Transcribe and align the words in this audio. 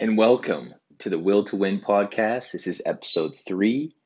and 0.00 0.16
welcome 0.16 0.72
to 1.00 1.10
the 1.10 1.18
Will 1.18 1.44
to 1.46 1.56
Win 1.56 1.80
podcast. 1.80 2.52
This 2.52 2.68
is 2.68 2.82
episode 2.86 3.32
three, 3.48 3.96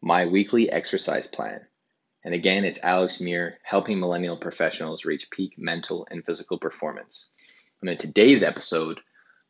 my 0.00 0.24
weekly 0.24 0.72
exercise 0.72 1.26
plan. 1.26 1.60
And 2.24 2.32
again, 2.32 2.64
it's 2.64 2.82
Alex 2.82 3.20
Muir 3.20 3.58
helping 3.62 4.00
millennial 4.00 4.38
professionals 4.38 5.04
reach 5.04 5.30
peak 5.30 5.56
mental 5.58 6.06
and 6.10 6.24
physical 6.24 6.58
performance. 6.58 7.30
And 7.82 7.90
in 7.90 7.98
today's 7.98 8.42
episode, 8.42 9.00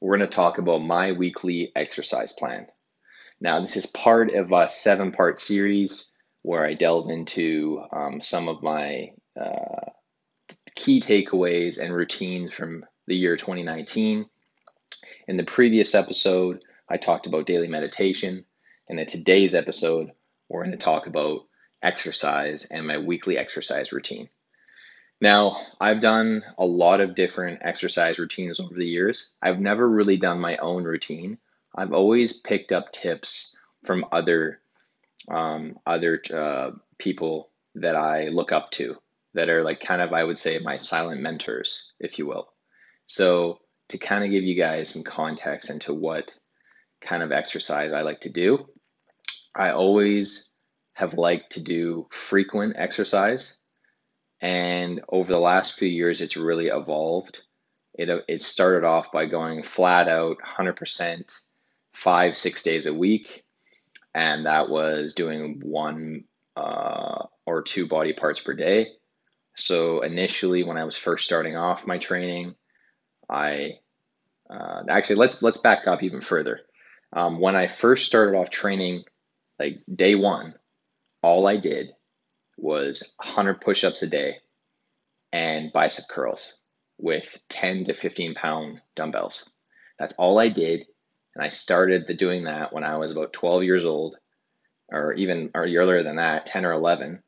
we're 0.00 0.16
going 0.16 0.28
to 0.28 0.34
talk 0.34 0.58
about 0.58 0.78
my 0.78 1.12
weekly 1.12 1.70
exercise 1.76 2.32
plan. 2.32 2.66
Now, 3.40 3.60
this 3.60 3.76
is 3.76 3.86
part 3.86 4.34
of 4.34 4.50
a 4.50 4.68
seven 4.68 5.12
part 5.12 5.38
series 5.38 6.12
where 6.42 6.66
I 6.66 6.74
delve 6.74 7.10
into 7.10 7.80
um, 7.92 8.20
some 8.20 8.48
of 8.48 8.60
my 8.60 9.10
uh, 9.40 9.90
key 10.74 11.00
takeaways 11.00 11.78
and 11.78 11.94
routines 11.94 12.52
from 12.52 12.84
the 13.06 13.14
year 13.14 13.36
2019 13.36 14.26
in 15.32 15.38
the 15.38 15.44
previous 15.44 15.94
episode, 15.94 16.62
I 16.90 16.98
talked 16.98 17.26
about 17.26 17.46
daily 17.46 17.66
meditation. 17.66 18.44
And 18.86 19.00
in 19.00 19.06
today's 19.06 19.54
episode, 19.54 20.10
we're 20.50 20.62
going 20.62 20.72
to 20.72 20.76
talk 20.76 21.06
about 21.06 21.46
exercise 21.82 22.66
and 22.66 22.86
my 22.86 22.98
weekly 22.98 23.38
exercise 23.38 23.92
routine. 23.92 24.28
Now, 25.22 25.58
I've 25.80 26.02
done 26.02 26.42
a 26.58 26.66
lot 26.66 27.00
of 27.00 27.14
different 27.14 27.62
exercise 27.64 28.18
routines 28.18 28.60
over 28.60 28.74
the 28.74 28.84
years. 28.84 29.32
I've 29.40 29.58
never 29.58 29.88
really 29.88 30.18
done 30.18 30.38
my 30.38 30.58
own 30.58 30.84
routine. 30.84 31.38
I've 31.74 31.94
always 31.94 32.38
picked 32.38 32.70
up 32.70 32.92
tips 32.92 33.56
from 33.86 34.04
other 34.12 34.60
um, 35.30 35.78
other 35.86 36.20
uh, 36.30 36.72
people 36.98 37.48
that 37.76 37.96
I 37.96 38.28
look 38.28 38.52
up 38.52 38.70
to 38.72 38.98
that 39.32 39.48
are 39.48 39.62
like 39.62 39.80
kind 39.80 40.02
of 40.02 40.12
I 40.12 40.24
would 40.24 40.38
say 40.38 40.58
my 40.58 40.76
silent 40.76 41.22
mentors, 41.22 41.90
if 41.98 42.18
you 42.18 42.26
will. 42.26 42.52
So 43.06 43.61
to 43.92 43.98
kind 43.98 44.24
of 44.24 44.30
give 44.30 44.42
you 44.42 44.54
guys 44.54 44.90
some 44.90 45.04
context 45.04 45.70
into 45.70 45.94
what 45.94 46.30
kind 47.00 47.22
of 47.22 47.32
exercise 47.32 47.92
I 47.92 48.02
like 48.02 48.22
to 48.22 48.30
do, 48.30 48.66
I 49.54 49.70
always 49.70 50.50
have 50.94 51.14
liked 51.14 51.52
to 51.52 51.62
do 51.62 52.06
frequent 52.10 52.74
exercise. 52.76 53.58
And 54.40 55.02
over 55.08 55.32
the 55.32 55.38
last 55.38 55.78
few 55.78 55.88
years, 55.88 56.20
it's 56.20 56.36
really 56.36 56.66
evolved. 56.66 57.38
It, 57.94 58.08
it 58.28 58.42
started 58.42 58.84
off 58.84 59.12
by 59.12 59.26
going 59.26 59.62
flat 59.62 60.08
out 60.08 60.38
100%, 60.38 61.32
five, 61.92 62.36
six 62.36 62.62
days 62.62 62.86
a 62.86 62.94
week. 62.94 63.44
And 64.14 64.46
that 64.46 64.68
was 64.68 65.14
doing 65.14 65.60
one 65.62 66.24
uh, 66.56 67.26
or 67.46 67.62
two 67.62 67.86
body 67.86 68.12
parts 68.12 68.40
per 68.40 68.54
day. 68.54 68.88
So 69.54 70.00
initially, 70.00 70.64
when 70.64 70.78
I 70.78 70.84
was 70.84 70.96
first 70.96 71.24
starting 71.26 71.56
off 71.56 71.86
my 71.86 71.98
training, 71.98 72.54
I 73.28 73.78
uh, 74.52 74.82
actually 74.88 75.16
let's 75.16 75.42
let's 75.42 75.58
back 75.58 75.86
up 75.86 76.02
even 76.02 76.20
further. 76.20 76.60
Um, 77.12 77.40
when 77.40 77.56
I 77.56 77.66
first 77.68 78.06
started 78.06 78.36
off 78.36 78.50
training, 78.50 79.04
like 79.58 79.82
day 79.92 80.14
one, 80.14 80.54
all 81.22 81.46
I 81.46 81.56
did 81.56 81.90
was 82.56 83.14
100 83.16 83.60
push-ups 83.60 84.02
a 84.02 84.06
day 84.06 84.36
and 85.32 85.72
bicep 85.72 86.06
curls 86.08 86.60
with 86.98 87.38
10 87.48 87.84
to 87.84 87.94
15 87.94 88.34
pound 88.34 88.80
dumbbells. 88.94 89.50
That's 89.98 90.14
all 90.18 90.38
I 90.38 90.48
did, 90.48 90.86
and 91.34 91.44
I 91.44 91.48
started 91.48 92.06
the, 92.06 92.14
doing 92.14 92.44
that 92.44 92.72
when 92.72 92.84
I 92.84 92.98
was 92.98 93.12
about 93.12 93.32
12 93.32 93.64
years 93.64 93.84
old, 93.84 94.16
or 94.90 95.14
even 95.14 95.50
or 95.54 95.62
earlier 95.62 96.02
than 96.02 96.16
that, 96.16 96.46
10 96.46 96.66
or 96.66 96.72
11. 96.72 97.22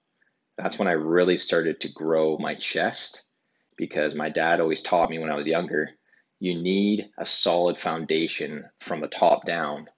That's 0.59 0.79
when 0.79 0.89
I 0.89 0.93
really 0.93 1.39
started 1.39 1.81
to 1.81 1.93
grow 1.93 2.37
my 2.39 2.55
chest 2.55 3.23
because 3.77 4.15
my 4.15 4.29
dad 4.29 4.61
always 4.61 4.83
taught 4.83 5.11
me 5.11 5.19
when 5.19 5.31
I 5.31 5.37
was 5.37 5.47
younger 5.47 5.91
you 6.41 6.55
need 6.61 7.11
a 7.19 7.25
solid 7.25 7.79
foundation 7.79 8.69
from 8.81 9.01
the 9.01 9.09
top 9.09 9.45
down. 9.45 9.89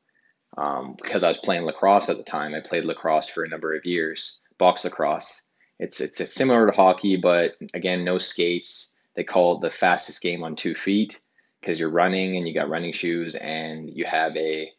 Um, 0.56 0.96
because 1.00 1.22
I 1.22 1.28
was 1.28 1.38
playing 1.38 1.64
lacrosse 1.64 2.08
at 2.08 2.16
the 2.16 2.22
time, 2.22 2.54
I 2.54 2.60
played 2.60 2.84
lacrosse 2.84 3.28
for 3.28 3.44
a 3.44 3.48
number 3.48 3.74
of 3.76 3.84
years, 3.84 4.40
box 4.58 4.84
lacrosse. 4.84 5.46
It's 5.78 6.00
it's, 6.00 6.20
it's 6.20 6.32
similar 6.32 6.66
to 6.66 6.72
hockey, 6.72 7.16
but 7.16 7.52
again, 7.74 8.04
no 8.04 8.18
skates. 8.18 8.94
They 9.14 9.24
call 9.24 9.56
it 9.56 9.60
the 9.60 9.70
fastest 9.70 10.22
game 10.22 10.42
on 10.42 10.56
two 10.56 10.74
feet 10.74 11.20
because 11.60 11.80
you're 11.80 11.90
running 11.90 12.36
and 12.36 12.46
you 12.46 12.54
got 12.54 12.68
running 12.68 12.92
shoes 12.92 13.34
and 13.34 13.90
you 13.90 14.04
have 14.04 14.36
a 14.36 14.70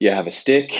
you 0.00 0.10
have 0.10 0.26
a 0.26 0.32
stick 0.32 0.72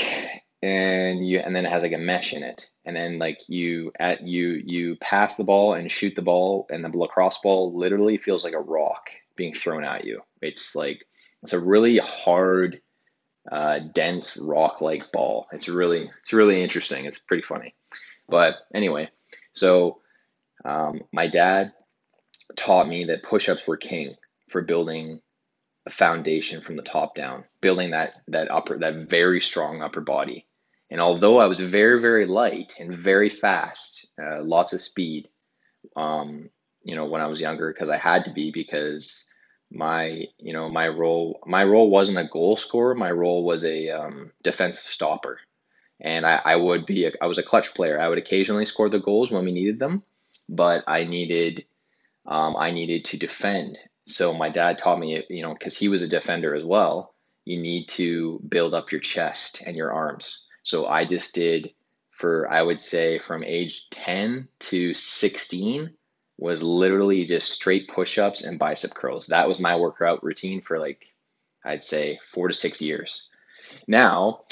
and 0.63 1.27
you 1.27 1.39
and 1.39 1.55
then 1.55 1.67
it 1.67 1.71
has 1.71 1.83
like 1.83 1.93
a 1.93 1.99
mesh 1.99 2.33
in 2.33 2.43
it 2.43 2.71
and 2.85 2.97
then 2.97 3.19
like 3.19 3.39
you 3.47 3.93
at 3.99 4.23
you 4.27 4.61
you 4.65 4.97
pass 4.97 5.37
the 5.37 5.45
ball 5.45 5.75
and 5.75 5.91
shoot 5.91 6.17
the 6.17 6.23
ball 6.23 6.67
and 6.71 6.83
the 6.83 6.89
lacrosse 6.89 7.39
ball 7.39 7.77
literally 7.77 8.17
feels 8.17 8.43
like 8.43 8.55
a 8.55 8.61
rock 8.61 9.11
being 9.39 9.55
thrown 9.55 9.85
at 9.85 10.05
you. 10.05 10.21
It's 10.43 10.75
like 10.75 11.07
it's 11.43 11.55
a 11.55 11.61
really 11.61 11.97
hard, 11.97 12.83
uh, 13.51 13.79
dense 13.95 14.37
rock-like 14.37 15.11
ball. 15.13 15.47
It's 15.53 15.69
really 15.69 16.11
it's 16.21 16.35
really 16.35 16.63
interesting. 16.63 17.07
It's 17.07 17.19
pretty 17.19 17.45
funny, 17.45 17.75
but 18.29 18.57
anyway, 18.75 19.09
so 19.55 20.03
um, 20.67 21.01
my 21.13 21.29
dad 21.29 21.73
taught 22.57 22.89
me 22.89 23.05
that 23.05 23.23
push-ups 23.23 23.67
were 23.67 23.79
king 23.79 24.17
for 24.49 24.63
building 24.63 25.23
a 25.87 25.91
foundation 25.91 26.61
from 26.61 26.77
the 26.77 26.83
top 26.83 27.15
down, 27.15 27.45
building 27.63 27.93
that 27.93 28.17
that 28.27 28.51
upper 28.51 28.79
that 28.79 29.09
very 29.09 29.41
strong 29.41 29.81
upper 29.81 30.03
body. 30.03 30.45
And 30.91 31.01
although 31.01 31.39
I 31.39 31.47
was 31.47 31.61
very 31.61 32.01
very 32.01 32.27
light 32.27 32.75
and 32.81 32.97
very 32.97 33.29
fast, 33.31 34.11
uh, 34.21 34.43
lots 34.43 34.73
of 34.73 34.81
speed, 34.81 35.29
um, 35.97 36.51
you 36.83 36.97
know, 36.97 37.07
when 37.07 37.21
I 37.21 37.27
was 37.27 37.41
younger 37.41 37.73
because 37.73 37.91
I 37.91 37.97
had 37.97 38.25
to 38.27 38.33
be 38.33 38.51
because 38.51 39.27
my 39.71 40.25
you 40.39 40.55
know 40.55 40.71
my 40.71 40.89
role 40.89 41.41
my 41.45 41.63
role 41.63 41.91
wasn't 41.91 42.17
a 42.17 42.25
goal 42.25 42.57
scorer 42.57 42.95
my 42.95 43.11
role 43.11 43.45
was 43.45 43.65
a 43.65 43.91
um, 43.91 44.33
defensive 44.43 44.87
stopper. 44.87 45.39
And 46.01 46.25
I, 46.25 46.41
I 46.45 46.57
would 46.57 46.87
be 46.87 47.07
a, 47.07 47.13
I 47.21 47.27
was 47.27 47.39
a 47.39 47.43
clutch 47.43 47.75
player. 47.75 48.01
I 48.01 48.09
would 48.09 48.19
occasionally 48.19 48.65
score 48.65 48.89
the 48.89 49.01
goals 49.01 49.31
when 49.31 49.45
we 49.45 49.53
needed 49.53 49.79
them 49.79 50.03
but 50.49 50.85
I 50.87 51.05
needed 51.05 51.65
um, 52.27 52.57
I 52.57 52.71
needed 52.71 53.07
to 53.07 53.17
defend. 53.17 53.79
So 54.07 54.33
my 54.33 54.49
dad 54.49 54.79
taught 54.79 54.99
me 54.99 55.23
you 55.29 55.43
know 55.43 55.53
because 55.53 55.77
he 55.77 55.89
was 55.89 56.03
a 56.03 56.09
defender 56.09 56.55
as 56.55 56.65
well 56.65 57.15
you 57.45 57.59
need 57.59 57.89
to 57.89 58.39
build 58.47 58.75
up 58.75 58.93
your 58.93 59.01
chest 59.01 59.63
and 59.67 59.75
your 59.75 59.91
arms. 59.91 60.45
So 60.63 60.87
I 60.87 61.07
just 61.07 61.35
did 61.35 61.73
for 62.11 62.51
I 62.51 62.63
would 62.63 62.81
say 62.81 63.19
from 63.19 63.43
age 63.43 63.89
10 63.91 64.49
to 64.61 64.93
16 64.93 65.95
was 66.39 66.63
literally 66.63 67.27
just 67.27 67.51
straight 67.51 67.89
push-ups 67.89 68.45
and 68.45 68.59
bicep 68.59 68.95
curls. 68.95 69.27
That 69.27 69.49
was 69.49 69.61
my 69.61 69.77
workout 69.77 70.23
routine 70.23 70.63
for 70.63 70.79
like 70.79 71.07
I'd 71.65 71.85
say 71.85 72.21
4 72.33 72.49
to 72.49 72.55
6 72.55 72.81
years. 72.81 73.29
Now, 73.87 74.45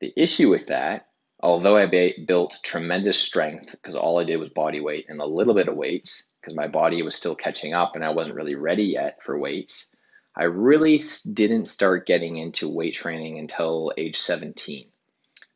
the 0.00 0.12
issue 0.16 0.50
with 0.50 0.68
that, 0.68 1.08
although 1.40 1.76
I 1.76 1.86
ba- 1.86 2.12
built 2.26 2.60
tremendous 2.62 3.18
strength 3.18 3.72
because 3.72 3.96
all 3.96 4.20
I 4.20 4.24
did 4.24 4.36
was 4.36 4.50
body 4.50 4.80
weight 4.80 5.06
and 5.08 5.20
a 5.20 5.26
little 5.26 5.54
bit 5.54 5.68
of 5.68 5.76
weights 5.76 6.32
because 6.40 6.54
my 6.54 6.68
body 6.68 7.02
was 7.02 7.14
still 7.14 7.34
catching 7.34 7.74
up 7.74 7.96
and 7.96 8.04
I 8.04 8.10
wasn't 8.10 8.36
really 8.36 8.54
ready 8.54 8.84
yet 8.84 9.22
for 9.22 9.38
weights, 9.38 9.90
I 10.36 10.44
really 10.44 11.02
didn't 11.32 11.66
start 11.66 12.06
getting 12.06 12.36
into 12.36 12.68
weight 12.68 12.94
training 12.94 13.38
until 13.38 13.92
age 13.96 14.18
17 14.18 14.86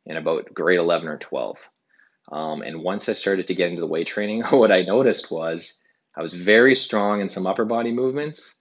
in 0.05 0.17
about 0.17 0.53
grade 0.53 0.79
11 0.79 1.07
or 1.07 1.17
12. 1.17 1.69
Um, 2.31 2.61
and 2.61 2.81
once 2.81 3.07
I 3.07 3.13
started 3.13 3.47
to 3.47 3.55
get 3.55 3.69
into 3.69 3.81
the 3.81 3.87
weight 3.87 4.07
training, 4.07 4.43
what 4.49 4.71
I 4.71 4.81
noticed 4.81 5.31
was 5.31 5.83
I 6.15 6.21
was 6.21 6.33
very 6.33 6.75
strong 6.75 7.21
in 7.21 7.29
some 7.29 7.47
upper 7.47 7.65
body 7.65 7.91
movements, 7.91 8.57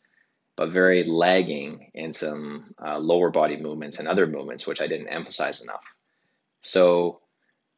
but 0.57 0.71
very 0.71 1.05
lagging 1.05 1.91
in 1.95 2.13
some 2.13 2.75
uh, 2.85 2.99
lower 2.99 3.31
body 3.31 3.57
movements 3.57 3.99
and 3.99 4.09
other 4.09 4.27
movements, 4.27 4.67
which 4.67 4.81
I 4.81 4.87
didn't 4.87 5.09
emphasize 5.09 5.63
enough. 5.63 5.85
So 6.61 7.21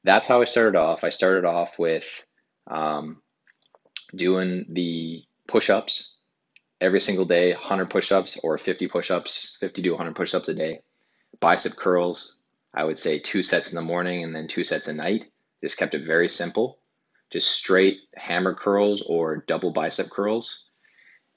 that's 0.05 0.29
how 0.29 0.41
I 0.41 0.45
started 0.45 0.79
off. 0.79 1.05
I 1.05 1.11
started 1.11 1.45
off 1.45 1.79
with 1.79 2.25
um, 2.67 3.23
doing 4.15 4.67
the 4.71 5.25
push 5.47 5.71
ups 5.71 6.19
every 6.81 7.01
single 7.01 7.25
day 7.25 7.53
100 7.53 7.91
push 7.91 8.13
ups 8.13 8.39
or 8.43 8.59
50 8.59 8.89
push 8.89 9.11
ups, 9.11 9.57
50 9.61 9.83
to 9.83 9.91
100 9.91 10.15
push 10.15 10.35
ups 10.35 10.49
a 10.49 10.55
day. 10.55 10.81
Bicep 11.41 11.77
curls, 11.77 12.39
I 12.73 12.85
would 12.85 12.99
say 12.99 13.19
two 13.19 13.43
sets 13.43 13.71
in 13.71 13.77
the 13.77 13.83
morning 13.83 14.25
and 14.25 14.35
then 14.35 14.49
two 14.49 14.65
sets 14.65 14.89
at 14.89 14.97
night. 14.97 15.27
Just 15.63 15.79
kept 15.79 15.95
it 15.95 16.07
very 16.07 16.29
simple, 16.29 16.79
just 17.33 17.51
straight 17.51 17.99
hammer 18.15 18.55
curls 18.55 19.03
or 19.03 19.45
double 19.47 19.73
bicep 19.73 20.11
curls. 20.11 20.67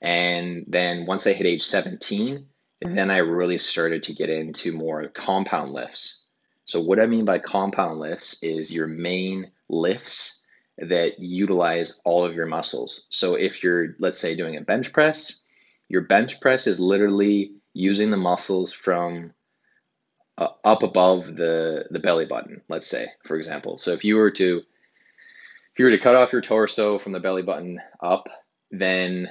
And 0.01 0.65
then 0.67 1.05
once 1.05 1.27
I 1.27 1.33
hit 1.33 1.45
age 1.45 1.63
17, 1.63 2.37
mm-hmm. 2.83 2.95
then 2.95 3.11
I 3.11 3.17
really 3.17 3.57
started 3.57 4.03
to 4.03 4.13
get 4.13 4.29
into 4.29 4.71
more 4.71 5.07
compound 5.07 5.73
lifts. 5.73 6.23
So, 6.65 6.81
what 6.81 6.99
I 6.99 7.07
mean 7.07 7.25
by 7.25 7.39
compound 7.39 7.99
lifts 7.99 8.43
is 8.43 8.73
your 8.73 8.87
main 8.87 9.51
lifts 9.69 10.45
that 10.77 11.19
utilize 11.19 11.99
all 12.05 12.25
of 12.25 12.35
your 12.35 12.45
muscles. 12.45 13.07
So, 13.09 13.35
if 13.35 13.63
you're, 13.63 13.95
let's 13.99 14.19
say, 14.19 14.35
doing 14.35 14.55
a 14.55 14.61
bench 14.61 14.93
press, 14.93 15.43
your 15.87 16.03
bench 16.03 16.39
press 16.39 16.67
is 16.67 16.79
literally 16.79 17.55
using 17.73 18.11
the 18.11 18.17
muscles 18.17 18.71
from 18.71 19.33
uh, 20.39 20.47
up 20.63 20.81
above 20.81 21.35
the 21.35 21.85
the 21.91 21.99
belly 21.99 22.25
button 22.25 22.61
let's 22.69 22.87
say 22.87 23.07
for 23.25 23.37
example 23.37 23.77
so 23.77 23.91
if 23.91 24.03
you 24.03 24.15
were 24.15 24.31
to 24.31 24.63
if 25.71 25.79
you 25.79 25.85
were 25.85 25.91
to 25.91 25.99
cut 25.99 26.15
off 26.15 26.31
your 26.31 26.41
torso 26.41 26.97
from 26.97 27.11
the 27.11 27.19
belly 27.19 27.43
button 27.43 27.79
up 28.01 28.29
then 28.71 29.29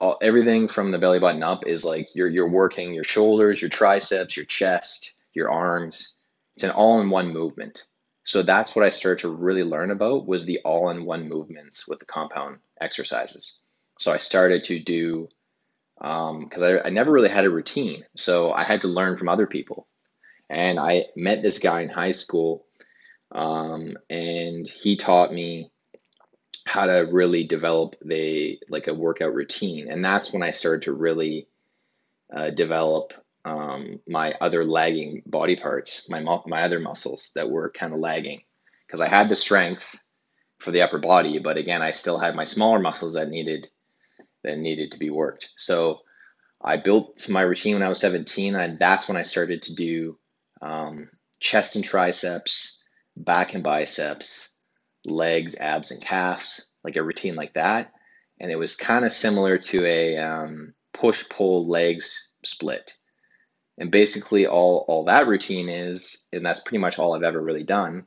all, 0.00 0.18
everything 0.20 0.68
from 0.68 0.90
the 0.90 0.98
belly 0.98 1.18
button 1.18 1.42
up 1.42 1.66
is 1.66 1.84
like 1.84 2.08
you're 2.14 2.28
you're 2.28 2.48
working 2.48 2.94
your 2.94 3.04
shoulders, 3.04 3.60
your 3.60 3.70
triceps, 3.70 4.36
your 4.36 4.46
chest, 4.46 5.14
your 5.32 5.50
arms. 5.50 6.14
It's 6.56 6.64
an 6.64 6.70
all-in-one 6.70 7.32
movement. 7.32 7.82
So 8.24 8.42
that's 8.42 8.74
what 8.74 8.84
I 8.84 8.90
started 8.90 9.20
to 9.20 9.28
really 9.28 9.62
learn 9.62 9.90
about 9.90 10.26
was 10.26 10.44
the 10.44 10.60
all-in-one 10.64 11.28
movements 11.28 11.86
with 11.86 12.00
the 12.00 12.06
compound 12.06 12.58
exercises. 12.80 13.60
So 13.98 14.12
I 14.12 14.18
started 14.18 14.64
to 14.64 14.80
do 14.80 15.28
because 15.98 16.62
um, 16.62 16.80
I, 16.84 16.86
I 16.86 16.90
never 16.90 17.12
really 17.12 17.28
had 17.28 17.44
a 17.44 17.50
routine. 17.50 18.04
So 18.16 18.52
I 18.52 18.64
had 18.64 18.82
to 18.82 18.88
learn 18.88 19.16
from 19.16 19.28
other 19.28 19.46
people. 19.46 19.86
And 20.48 20.78
I 20.78 21.06
met 21.16 21.42
this 21.42 21.58
guy 21.58 21.82
in 21.82 21.88
high 21.88 22.12
school, 22.12 22.64
um, 23.32 23.96
and 24.08 24.66
he 24.66 24.96
taught 24.96 25.32
me 25.32 25.70
how 26.64 26.86
to 26.86 27.08
really 27.10 27.44
develop 27.44 27.96
the 28.04 28.58
like 28.68 28.88
a 28.88 28.94
workout 28.94 29.34
routine, 29.34 29.88
and 29.90 30.04
that's 30.04 30.32
when 30.32 30.42
I 30.42 30.50
started 30.50 30.82
to 30.82 30.92
really 30.92 31.48
uh, 32.34 32.50
develop 32.50 33.12
um, 33.44 34.00
my 34.08 34.32
other 34.40 34.64
lagging 34.64 35.22
body 35.26 35.56
parts, 35.56 36.08
my 36.08 36.20
my 36.20 36.62
other 36.62 36.80
muscles 36.80 37.32
that 37.34 37.50
were 37.50 37.70
kind 37.70 37.92
of 37.92 38.00
lagging, 38.00 38.42
because 38.86 39.00
I 39.00 39.08
had 39.08 39.28
the 39.28 39.36
strength 39.36 40.00
for 40.58 40.70
the 40.70 40.82
upper 40.82 40.98
body, 40.98 41.38
but 41.38 41.56
again, 41.56 41.82
I 41.82 41.90
still 41.90 42.18
had 42.18 42.34
my 42.34 42.44
smaller 42.44 42.78
muscles 42.78 43.14
that 43.14 43.28
needed 43.28 43.68
that 44.42 44.58
needed 44.58 44.92
to 44.92 44.98
be 44.98 45.10
worked. 45.10 45.50
So 45.56 46.00
I 46.60 46.78
built 46.78 47.28
my 47.28 47.42
routine 47.42 47.74
when 47.74 47.82
I 47.82 47.88
was 47.88 48.00
17, 48.00 48.54
and 48.54 48.78
that's 48.78 49.08
when 49.08 49.16
I 49.16 49.22
started 49.22 49.62
to 49.62 49.74
do 49.74 50.18
um, 50.60 51.08
chest 51.40 51.76
and 51.76 51.84
triceps, 51.84 52.82
back 53.16 53.54
and 53.54 53.62
biceps, 53.62 54.54
legs, 55.04 55.56
abs, 55.56 55.90
and 55.90 56.02
calves, 56.02 56.72
like 56.84 56.96
a 56.96 57.02
routine 57.02 57.34
like 57.34 57.54
that. 57.54 57.92
And 58.38 58.50
it 58.50 58.56
was 58.56 58.76
kind 58.76 59.04
of 59.04 59.12
similar 59.12 59.58
to 59.58 59.86
a 59.86 60.18
um, 60.18 60.74
push 60.92 61.28
pull 61.28 61.68
legs 61.68 62.16
split. 62.44 62.92
And 63.78 63.90
basically, 63.90 64.46
all, 64.46 64.84
all 64.88 65.04
that 65.04 65.26
routine 65.26 65.68
is, 65.68 66.26
and 66.32 66.44
that's 66.44 66.60
pretty 66.60 66.78
much 66.78 66.98
all 66.98 67.14
I've 67.14 67.22
ever 67.22 67.40
really 67.40 67.64
done. 67.64 68.06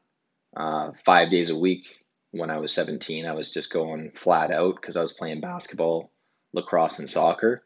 Uh, 0.55 0.91
five 1.05 1.29
days 1.29 1.51
a 1.51 1.57
week 1.57 1.85
when 2.31 2.49
I 2.49 2.57
was 2.57 2.73
17, 2.73 3.25
I 3.25 3.33
was 3.33 3.53
just 3.53 3.71
going 3.71 4.11
flat 4.15 4.51
out 4.51 4.75
because 4.75 4.97
I 4.97 5.01
was 5.01 5.13
playing 5.13 5.41
basketball, 5.41 6.11
lacrosse, 6.53 6.99
and 6.99 7.09
soccer. 7.09 7.63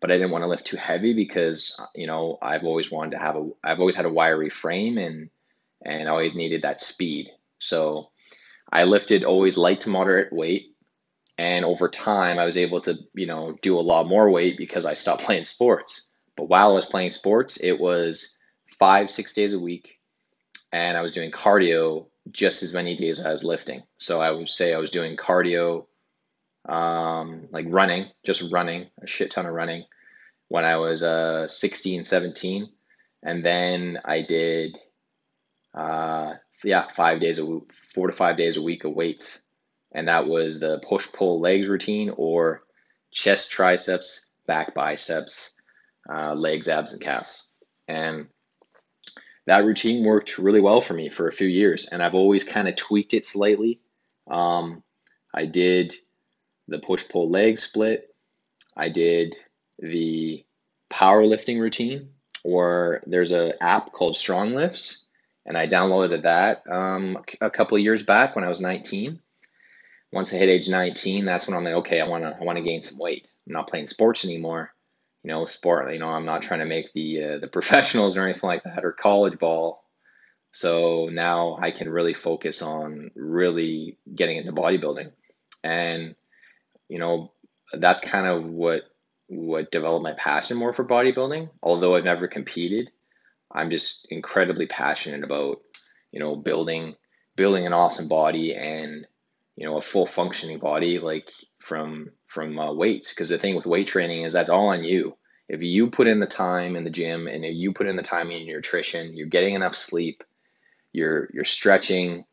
But 0.00 0.10
I 0.10 0.14
didn't 0.14 0.30
want 0.30 0.42
to 0.42 0.48
lift 0.48 0.66
too 0.66 0.76
heavy 0.76 1.14
because 1.14 1.76
uh, 1.78 1.86
you 1.94 2.06
know 2.06 2.38
I've 2.42 2.64
always 2.64 2.90
wanted 2.90 3.12
to 3.12 3.18
have 3.18 3.36
a 3.36 3.48
I've 3.64 3.80
always 3.80 3.96
had 3.96 4.06
a 4.06 4.10
wiry 4.10 4.50
frame 4.50 4.98
and 4.98 5.30
and 5.84 6.08
always 6.08 6.34
needed 6.34 6.62
that 6.62 6.80
speed. 6.80 7.30
So 7.58 8.10
I 8.70 8.84
lifted 8.84 9.24
always 9.24 9.56
light 9.56 9.82
to 9.82 9.90
moderate 9.90 10.32
weight. 10.32 10.72
And 11.38 11.64
over 11.64 11.88
time, 11.88 12.38
I 12.38 12.46
was 12.46 12.56
able 12.56 12.80
to, 12.82 12.96
you 13.14 13.26
know, 13.26 13.56
do 13.60 13.78
a 13.78 13.80
lot 13.80 14.06
more 14.06 14.30
weight 14.30 14.56
because 14.56 14.86
I 14.86 14.94
stopped 14.94 15.22
playing 15.26 15.44
sports. 15.44 16.10
But 16.36 16.48
while 16.48 16.70
I 16.70 16.74
was 16.74 16.86
playing 16.86 17.10
sports, 17.10 17.58
it 17.58 17.78
was 17.78 18.36
five, 18.66 19.10
six 19.10 19.34
days 19.34 19.54
a 19.54 19.60
week. 19.60 19.98
And 20.72 20.96
I 20.96 21.02
was 21.02 21.12
doing 21.12 21.30
cardio 21.30 22.06
just 22.30 22.62
as 22.62 22.74
many 22.74 22.96
days 22.96 23.20
as 23.20 23.26
I 23.26 23.32
was 23.32 23.44
lifting. 23.44 23.82
So 23.98 24.20
I 24.20 24.30
would 24.30 24.48
say 24.48 24.74
I 24.74 24.78
was 24.78 24.90
doing 24.90 25.16
cardio, 25.16 25.86
um, 26.68 27.48
like 27.50 27.66
running, 27.68 28.10
just 28.24 28.50
running, 28.52 28.88
a 29.02 29.06
shit 29.06 29.30
ton 29.30 29.46
of 29.46 29.54
running 29.54 29.84
when 30.48 30.64
I 30.64 30.76
was 30.76 31.02
uh, 31.02 31.48
16, 31.48 32.04
17. 32.04 32.68
And 33.22 33.44
then 33.44 33.98
I 34.04 34.22
did 34.22 34.78
uh, 35.76 36.34
yeah, 36.64 36.86
five 36.94 37.20
days 37.20 37.38
a 37.38 37.46
week, 37.46 37.72
four 37.72 38.06
to 38.06 38.12
five 38.12 38.36
days 38.36 38.56
a 38.56 38.62
week 38.62 38.84
of 38.84 38.94
weights. 38.94 39.40
And 39.92 40.08
that 40.08 40.26
was 40.26 40.58
the 40.58 40.80
push 40.82 41.10
pull 41.12 41.40
legs 41.40 41.68
routine 41.68 42.10
or 42.16 42.62
chest, 43.12 43.50
triceps, 43.50 44.28
back 44.46 44.74
biceps, 44.74 45.54
uh, 46.12 46.34
legs, 46.34 46.68
abs, 46.68 46.92
and 46.92 47.00
calves. 47.00 47.48
And 47.88 48.26
that 49.46 49.64
routine 49.64 50.04
worked 50.04 50.38
really 50.38 50.60
well 50.60 50.80
for 50.80 50.94
me 50.94 51.08
for 51.08 51.28
a 51.28 51.32
few 51.32 51.46
years. 51.46 51.88
And 51.90 52.02
I've 52.02 52.14
always 52.14 52.44
kind 52.44 52.68
of 52.68 52.76
tweaked 52.76 53.14
it 53.14 53.24
slightly. 53.24 53.80
Um, 54.28 54.82
I 55.34 55.46
did 55.46 55.94
the 56.68 56.78
push 56.78 57.08
pull 57.08 57.30
leg 57.30 57.58
split. 57.58 58.14
I 58.76 58.88
did 58.88 59.36
the 59.78 60.44
powerlifting 60.90 61.60
routine, 61.60 62.10
or 62.44 63.02
there's 63.06 63.30
an 63.30 63.52
app 63.60 63.92
called 63.92 64.16
StrongLifts 64.16 65.06
and 65.46 65.56
I 65.56 65.68
downloaded 65.68 66.22
that 66.22 66.64
um, 66.68 67.18
a 67.40 67.50
couple 67.50 67.76
of 67.76 67.82
years 67.82 68.02
back 68.02 68.34
when 68.34 68.44
I 68.44 68.48
was 68.48 68.60
19. 68.60 69.20
Once 70.12 70.34
I 70.34 70.38
hit 70.38 70.48
age 70.48 70.68
19, 70.68 71.24
that's 71.24 71.46
when 71.46 71.56
I'm 71.56 71.64
like, 71.64 71.74
okay, 71.74 72.00
I 72.00 72.08
want 72.08 72.24
to 72.24 72.36
I 72.38 72.44
want 72.44 72.58
to 72.58 72.64
gain 72.64 72.82
some 72.82 72.98
weight. 72.98 73.28
I'm 73.46 73.52
not 73.52 73.68
playing 73.68 73.86
sports 73.86 74.24
anymore. 74.24 74.72
You 75.22 75.30
know, 75.30 75.46
sport. 75.46 75.92
You 75.92 76.00
know, 76.00 76.08
I'm 76.08 76.24
not 76.24 76.42
trying 76.42 76.60
to 76.60 76.66
make 76.66 76.92
the 76.92 77.24
uh, 77.24 77.38
the 77.38 77.46
professionals 77.52 78.16
or 78.16 78.24
anything 78.24 78.48
like 78.48 78.64
that 78.64 78.84
or 78.84 78.92
college 78.92 79.38
ball. 79.38 79.84
So 80.52 81.08
now 81.12 81.58
I 81.60 81.70
can 81.70 81.88
really 81.88 82.14
focus 82.14 82.62
on 82.62 83.10
really 83.14 83.98
getting 84.12 84.38
into 84.38 84.52
bodybuilding, 84.52 85.12
and 85.62 86.16
you 86.88 86.98
know, 86.98 87.32
that's 87.72 88.02
kind 88.02 88.26
of 88.26 88.44
what 88.44 88.82
what 89.28 89.72
developed 89.72 90.04
my 90.04 90.12
passion 90.12 90.56
more 90.56 90.72
for 90.72 90.84
bodybuilding. 90.84 91.50
Although 91.62 91.96
I've 91.96 92.04
never 92.04 92.28
competed, 92.28 92.90
I'm 93.50 93.70
just 93.70 94.06
incredibly 94.10 94.66
passionate 94.66 95.24
about, 95.24 95.60
you 96.12 96.20
know, 96.20 96.36
building 96.36 96.94
building 97.34 97.66
an 97.66 97.72
awesome 97.72 98.08
body 98.08 98.54
and 98.54 99.06
you 99.56 99.66
know 99.66 99.76
a 99.76 99.82
full 99.82 100.06
functioning 100.06 100.58
body 100.58 100.98
like 100.98 101.30
from 101.58 102.10
from 102.26 102.58
uh, 102.58 102.72
weights. 102.72 103.10
Because 103.10 103.28
the 103.28 103.38
thing 103.38 103.56
with 103.56 103.66
weight 103.66 103.88
training 103.88 104.22
is 104.22 104.32
that's 104.32 104.50
all 104.50 104.68
on 104.68 104.84
you. 104.84 105.16
If 105.48 105.62
you 105.62 105.90
put 105.90 106.08
in 106.08 106.20
the 106.20 106.26
time 106.26 106.74
in 106.76 106.84
the 106.84 106.90
gym 106.90 107.28
and 107.28 107.44
if 107.44 107.54
you 107.54 107.72
put 107.72 107.86
in 107.86 107.96
the 107.96 108.02
time 108.02 108.30
in 108.30 108.46
your 108.46 108.56
nutrition 108.56 109.16
you're 109.16 109.28
getting 109.28 109.54
enough 109.54 109.76
sleep 109.76 110.24
you're 110.92 111.28
you're 111.32 111.44
stretching 111.44 112.24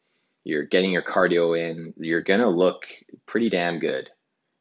you're 0.43 0.65
getting 0.65 0.91
your 0.91 1.03
cardio 1.03 1.57
in 1.57 1.93
you're 1.97 2.23
gonna 2.23 2.49
look 2.49 2.87
pretty 3.27 3.49
damn 3.49 3.77
good 3.77 4.09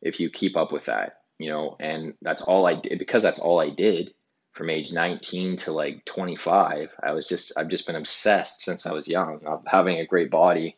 if 0.03 0.21
you 0.21 0.29
keep 0.29 0.57
up 0.57 0.73
with 0.73 0.87
that 0.87 1.21
you 1.39 1.51
know 1.51 1.77
and 1.81 2.15
that's 2.23 2.43
all 2.43 2.67
i 2.67 2.75
did 2.75 2.99
because 2.99 3.23
that's 3.23 3.41
all 3.41 3.61
i 3.61 3.71
did 3.71 4.13
from 4.53 4.69
age 4.69 4.93
19 4.93 5.57
to 5.59 5.73
like 5.73 6.05
25. 6.05 6.91
I 7.03 7.13
was 7.13 7.27
just, 7.29 7.53
I've 7.57 7.69
just 7.69 7.87
been 7.87 7.97
obsessed 7.97 8.63
since 8.63 8.87
I 8.87 8.93
was 8.93 9.09
young 9.09 9.41
of 9.47 9.65
having 9.67 9.99
a 9.99 10.07
great 10.07 10.31
body. 10.31 10.77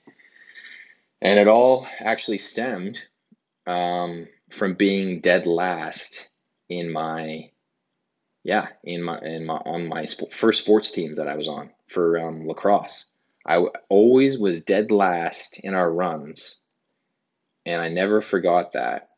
And 1.21 1.38
it 1.38 1.49
all 1.49 1.87
actually 2.00 2.38
stemmed 2.38 2.99
um, 3.67 4.29
from 4.50 4.75
being 4.75 5.21
dead 5.21 5.47
last 5.47 6.29
in 6.69 6.93
my, 6.93 7.50
yeah, 8.44 8.69
in 8.85 9.03
my, 9.03 9.19
in 9.20 9.44
my, 9.44 9.56
on 9.56 9.88
my 9.88 10.05
sp- 10.06 10.31
first 10.31 10.63
sports 10.63 10.93
teams 10.93 11.17
that 11.17 11.29
I 11.29 11.37
was 11.37 11.49
on 11.49 11.70
for 11.89 12.20
um, 12.20 12.46
lacrosse. 12.46 13.08
I 13.44 13.55
w- 13.55 13.72
always 13.89 14.39
was 14.39 14.65
dead 14.65 14.91
last 14.91 15.58
in 15.58 15.75
our 15.75 15.93
runs. 15.93 16.60
And 17.67 17.81
I 17.81 17.89
never 17.89 18.20
forgot 18.20 18.75
that 18.75 19.08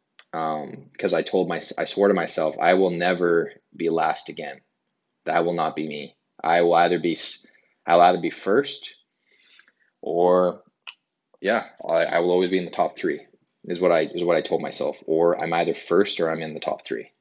because 0.92 1.14
um, 1.14 1.18
I 1.18 1.22
told 1.22 1.48
my 1.48 1.62
I 1.78 1.84
swore 1.84 2.08
to 2.08 2.14
myself 2.14 2.56
I 2.60 2.74
will 2.74 2.90
never 2.90 3.52
be 3.74 3.88
last 3.88 4.28
again. 4.28 4.60
That 5.24 5.44
will 5.44 5.54
not 5.54 5.74
be 5.74 5.88
me. 5.88 6.14
I 6.42 6.60
will 6.60 6.74
either 6.74 6.98
be 6.98 7.16
I'll 7.86 8.02
either 8.02 8.20
be 8.20 8.30
first 8.30 8.94
or 10.02 10.62
yeah, 11.40 11.64
I, 11.88 12.04
I 12.04 12.18
will 12.20 12.32
always 12.32 12.50
be 12.50 12.58
in 12.58 12.66
the 12.66 12.70
top 12.70 12.98
three. 12.98 13.20
Is 13.64 13.80
what 13.80 13.92
I 13.92 14.02
is 14.02 14.22
what 14.22 14.36
I 14.36 14.42
told 14.42 14.60
myself. 14.60 15.02
Or 15.06 15.40
I'm 15.40 15.52
either 15.52 15.74
first 15.74 16.20
or 16.20 16.30
I'm 16.30 16.42
in 16.42 16.54
the 16.54 16.60
top 16.60 16.84
three, 16.84 17.12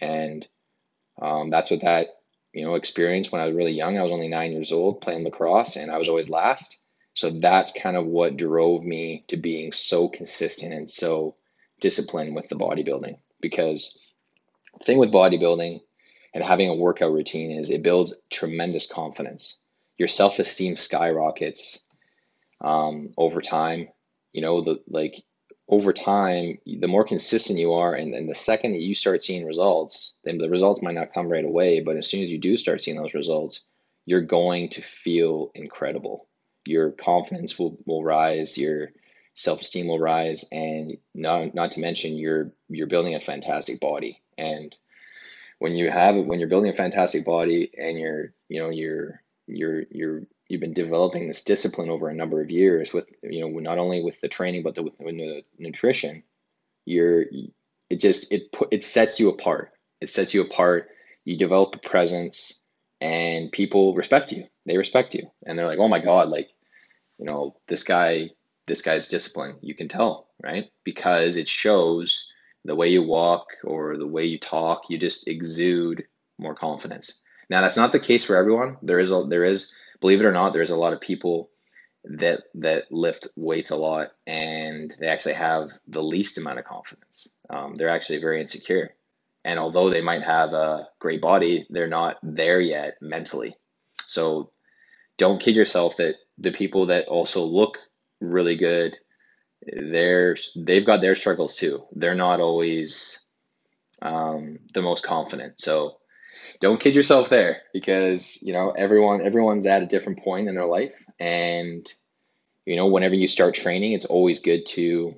and 0.00 0.46
um, 1.20 1.50
that's 1.50 1.70
what 1.70 1.82
that 1.82 2.08
you 2.52 2.64
know 2.64 2.74
experience 2.74 3.30
when 3.30 3.40
I 3.40 3.46
was 3.46 3.54
really 3.54 3.72
young. 3.72 3.96
I 3.96 4.02
was 4.02 4.12
only 4.12 4.28
nine 4.28 4.52
years 4.52 4.72
old 4.72 5.00
playing 5.00 5.24
lacrosse, 5.24 5.76
and 5.76 5.90
I 5.90 5.98
was 5.98 6.08
always 6.08 6.28
last. 6.28 6.78
So 7.14 7.30
that's 7.30 7.72
kind 7.72 7.96
of 7.96 8.04
what 8.06 8.36
drove 8.36 8.84
me 8.84 9.24
to 9.28 9.36
being 9.36 9.72
so 9.72 10.08
consistent 10.08 10.74
and 10.74 10.90
so 10.90 11.36
discipline 11.80 12.34
with 12.34 12.48
the 12.48 12.56
bodybuilding 12.56 13.18
because 13.40 13.98
the 14.78 14.84
thing 14.84 14.98
with 14.98 15.12
bodybuilding 15.12 15.80
and 16.32 16.44
having 16.44 16.68
a 16.68 16.74
workout 16.74 17.12
routine 17.12 17.52
is 17.52 17.70
it 17.70 17.82
builds 17.82 18.14
tremendous 18.30 18.90
confidence. 18.90 19.60
Your 19.96 20.08
self 20.08 20.38
esteem 20.38 20.76
skyrockets 20.76 21.84
um, 22.60 23.10
over 23.16 23.40
time. 23.40 23.88
You 24.32 24.42
know, 24.42 24.62
the 24.62 24.82
like 24.88 25.22
over 25.68 25.92
time, 25.92 26.58
the 26.66 26.88
more 26.88 27.04
consistent 27.04 27.58
you 27.58 27.74
are, 27.74 27.94
and, 27.94 28.14
and 28.14 28.28
the 28.28 28.34
second 28.34 28.72
that 28.72 28.82
you 28.82 28.94
start 28.94 29.22
seeing 29.22 29.46
results, 29.46 30.14
then 30.24 30.38
the 30.38 30.50
results 30.50 30.82
might 30.82 30.94
not 30.94 31.14
come 31.14 31.28
right 31.28 31.44
away, 31.44 31.80
but 31.80 31.96
as 31.96 32.08
soon 32.08 32.22
as 32.22 32.30
you 32.30 32.38
do 32.38 32.56
start 32.56 32.82
seeing 32.82 32.96
those 32.96 33.14
results, 33.14 33.64
you're 34.04 34.20
going 34.20 34.68
to 34.70 34.82
feel 34.82 35.50
incredible. 35.54 36.26
Your 36.66 36.90
confidence 36.90 37.58
will, 37.58 37.78
will 37.86 38.04
rise. 38.04 38.58
Your 38.58 38.90
self-esteem 39.34 39.86
will 39.86 39.98
rise 39.98 40.44
and 40.52 40.96
not, 41.14 41.54
not 41.54 41.72
to 41.72 41.80
mention 41.80 42.16
you're 42.16 42.52
you're 42.68 42.86
building 42.86 43.14
a 43.14 43.20
fantastic 43.20 43.80
body 43.80 44.20
and 44.38 44.76
when 45.58 45.74
you 45.74 45.90
have 45.90 46.14
when 46.16 46.38
you're 46.38 46.48
building 46.48 46.70
a 46.70 46.76
fantastic 46.76 47.24
body 47.24 47.70
and 47.76 47.98
you're 47.98 48.32
you 48.48 48.60
know 48.60 48.70
you're 48.70 49.20
you're 49.46 49.82
you're 49.90 50.22
you've 50.48 50.60
been 50.60 50.72
developing 50.72 51.26
this 51.26 51.44
discipline 51.44 51.90
over 51.90 52.08
a 52.08 52.14
number 52.14 52.40
of 52.40 52.50
years 52.50 52.92
with 52.92 53.06
you 53.22 53.40
know 53.40 53.58
not 53.58 53.78
only 53.78 54.02
with 54.02 54.20
the 54.20 54.28
training 54.28 54.62
but 54.62 54.74
the, 54.74 54.82
with 54.82 55.16
the 55.16 55.44
nutrition 55.58 56.22
you're 56.84 57.24
it, 57.90 57.96
just 57.96 58.32
it 58.32 58.54
it 58.70 58.84
sets 58.84 59.20
you 59.20 59.28
apart. 59.30 59.72
It 60.00 60.10
sets 60.10 60.34
you 60.34 60.42
apart. 60.42 60.88
You 61.24 61.36
develop 61.36 61.76
a 61.76 61.78
presence, 61.78 62.60
and 63.00 63.50
people 63.50 63.94
respect 63.94 64.32
you. 64.32 64.46
They 64.66 64.76
respect 64.76 65.14
you, 65.14 65.30
and 65.46 65.58
they're 65.58 65.66
like, 65.66 65.78
oh 65.78 65.88
my 65.88 66.00
god, 66.00 66.28
like 66.28 66.50
you 67.18 67.24
know 67.26 67.56
this 67.68 67.84
guy 67.84 68.30
this 68.66 68.82
guy's 68.82 69.08
disciplined. 69.08 69.58
You 69.60 69.74
can 69.74 69.88
tell, 69.88 70.28
right? 70.42 70.70
Because 70.84 71.36
it 71.36 71.48
shows 71.48 72.32
the 72.64 72.74
way 72.74 72.88
you 72.88 73.02
walk 73.02 73.46
or 73.62 73.96
the 73.96 74.06
way 74.06 74.24
you 74.24 74.38
talk. 74.38 74.84
You 74.88 74.98
just 74.98 75.28
exude 75.28 76.04
more 76.38 76.54
confidence. 76.54 77.20
Now 77.50 77.60
that's 77.60 77.76
not 77.76 77.92
the 77.92 78.00
case 78.00 78.24
for 78.24 78.36
everyone. 78.36 78.78
There 78.82 78.98
is 78.98 79.12
a 79.12 79.24
there 79.28 79.44
is 79.44 79.72
believe 80.00 80.20
it 80.20 80.26
or 80.26 80.32
not, 80.32 80.52
there's 80.52 80.70
a 80.70 80.76
lot 80.76 80.92
of 80.92 81.00
people 81.00 81.50
that 82.04 82.42
that 82.54 82.90
lift 82.90 83.28
weights 83.36 83.70
a 83.70 83.76
lot 83.76 84.12
and 84.26 84.94
they 85.00 85.08
actually 85.08 85.34
have 85.34 85.70
the 85.88 86.02
least 86.02 86.38
amount 86.38 86.58
of 86.58 86.64
confidence. 86.64 87.34
Um, 87.48 87.76
they're 87.76 87.88
actually 87.88 88.20
very 88.20 88.40
insecure, 88.40 88.94
and 89.44 89.58
although 89.58 89.90
they 89.90 90.00
might 90.02 90.22
have 90.22 90.52
a 90.52 90.88
great 90.98 91.20
body, 91.20 91.66
they're 91.70 91.86
not 91.86 92.18
there 92.22 92.60
yet 92.60 92.96
mentally. 93.00 93.56
So 94.06 94.50
don't 95.16 95.40
kid 95.40 95.56
yourself 95.56 95.98
that 95.98 96.16
the 96.38 96.50
people 96.50 96.86
that 96.86 97.06
also 97.06 97.44
look 97.44 97.78
really 98.30 98.56
good, 98.56 98.96
they're 99.66 100.36
they've 100.56 100.86
got 100.86 101.00
their 101.00 101.16
struggles 101.16 101.56
too. 101.56 101.84
They're 101.92 102.14
not 102.14 102.40
always 102.40 103.20
um, 104.02 104.58
the 104.72 104.82
most 104.82 105.04
confident. 105.04 105.60
So 105.60 105.98
don't 106.60 106.80
kid 106.80 106.94
yourself 106.94 107.28
there 107.28 107.62
because 107.72 108.42
you 108.42 108.52
know 108.52 108.70
everyone 108.70 109.22
everyone's 109.22 109.66
at 109.66 109.82
a 109.82 109.86
different 109.86 110.22
point 110.22 110.48
in 110.48 110.54
their 110.54 110.66
life. 110.66 110.94
And 111.18 111.90
you 112.66 112.76
know 112.76 112.88
whenever 112.88 113.14
you 113.14 113.26
start 113.26 113.54
training 113.54 113.92
it's 113.92 114.06
always 114.06 114.40
good 114.40 114.66
to 114.66 115.14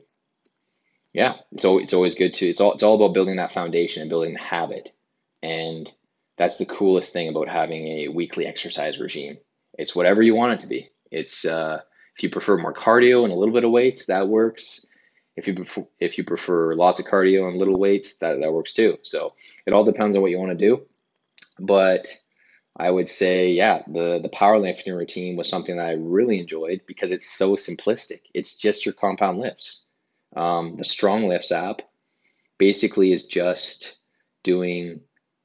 yeah 1.15 1.37
it's 1.53 1.65
always, 1.65 1.85
it's 1.85 1.95
always 1.95 2.15
good 2.15 2.35
to 2.35 2.49
it's 2.49 2.61
all 2.61 2.73
it's 2.73 2.83
all 2.83 2.97
about 2.97 3.15
building 3.15 3.37
that 3.37 3.53
foundation 3.53 4.03
and 4.03 4.11
building 4.11 4.35
the 4.35 4.41
habit. 4.41 4.93
And 5.43 5.91
that's 6.39 6.59
the 6.59 6.67
coolest 6.67 7.13
thing 7.13 7.29
about 7.29 7.49
having 7.49 7.87
a 7.87 8.09
weekly 8.09 8.47
exercise 8.47 8.99
regime. 8.99 9.39
It's 9.79 9.95
whatever 9.95 10.23
you 10.23 10.35
want 10.35 10.55
it 10.55 10.61
to 10.61 10.67
be. 10.67 10.91
It's 11.11 11.45
uh, 11.45 11.81
if 12.17 12.23
you 12.23 12.31
prefer 12.31 12.57
more 12.57 12.75
cardio 12.75 13.25
and 13.25 13.33
a 13.33 13.37
little 13.37 13.55
bit 13.55 13.65
of 13.65 13.71
weights 13.71 14.07
that 14.07 14.29
works 14.29 14.87
if 15.37 15.47
you 15.47 15.55
prefer, 15.55 15.87
if 16.01 16.17
you 16.17 16.25
prefer 16.25 16.75
lots 16.75 16.99
of 16.99 17.07
cardio 17.07 17.49
and 17.49 17.59
little 17.59 17.79
weights 17.79 18.19
that, 18.19 18.41
that 18.41 18.53
works 18.53 18.73
too 18.73 18.99
so 19.03 19.35
it 19.67 19.73
all 19.73 19.85
depends 19.85 20.17
on 20.17 20.23
what 20.23 20.31
you 20.31 20.39
want 20.39 20.59
to 20.59 20.67
do 20.67 20.83
but 21.59 22.09
I 22.79 22.91
would 22.91 23.09
say, 23.09 23.53
yeah, 23.53 23.83
the 23.87 24.21
the 24.23 24.29
powerlifting 24.29 24.97
routine 24.97 25.37
was 25.37 25.49
something 25.49 25.77
that 25.77 25.87
I 25.87 25.93
really 25.93 26.39
enjoyed 26.41 26.83
because 26.87 27.11
it's 27.11 27.29
so 27.29 27.57
simplistic. 27.57 28.21
It's 28.35 28.59
just 28.59 28.85
your 28.85 28.93
compound 28.93 29.39
lifts. 29.39 29.87
Um, 30.35 30.77
the 30.77 30.85
StrongLifts 30.85 31.53
app 31.53 31.83
basically 32.59 33.13
is 33.13 33.27
just 33.27 33.99
doing 34.43 35.01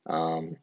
um, 0.06 0.58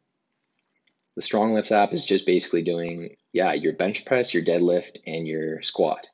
the 1.15 1.23
StrongLifts 1.23 1.71
app 1.71 1.91
is 1.93 2.05
just 2.05 2.27
basically 2.27 2.61
doing 2.61 3.15
yeah 3.33 3.53
your 3.53 3.73
bench 3.73 4.05
press, 4.05 4.33
your 4.33 4.43
deadlift, 4.43 4.97
and 5.05 5.27
your 5.27 5.61
squat, 5.61 6.07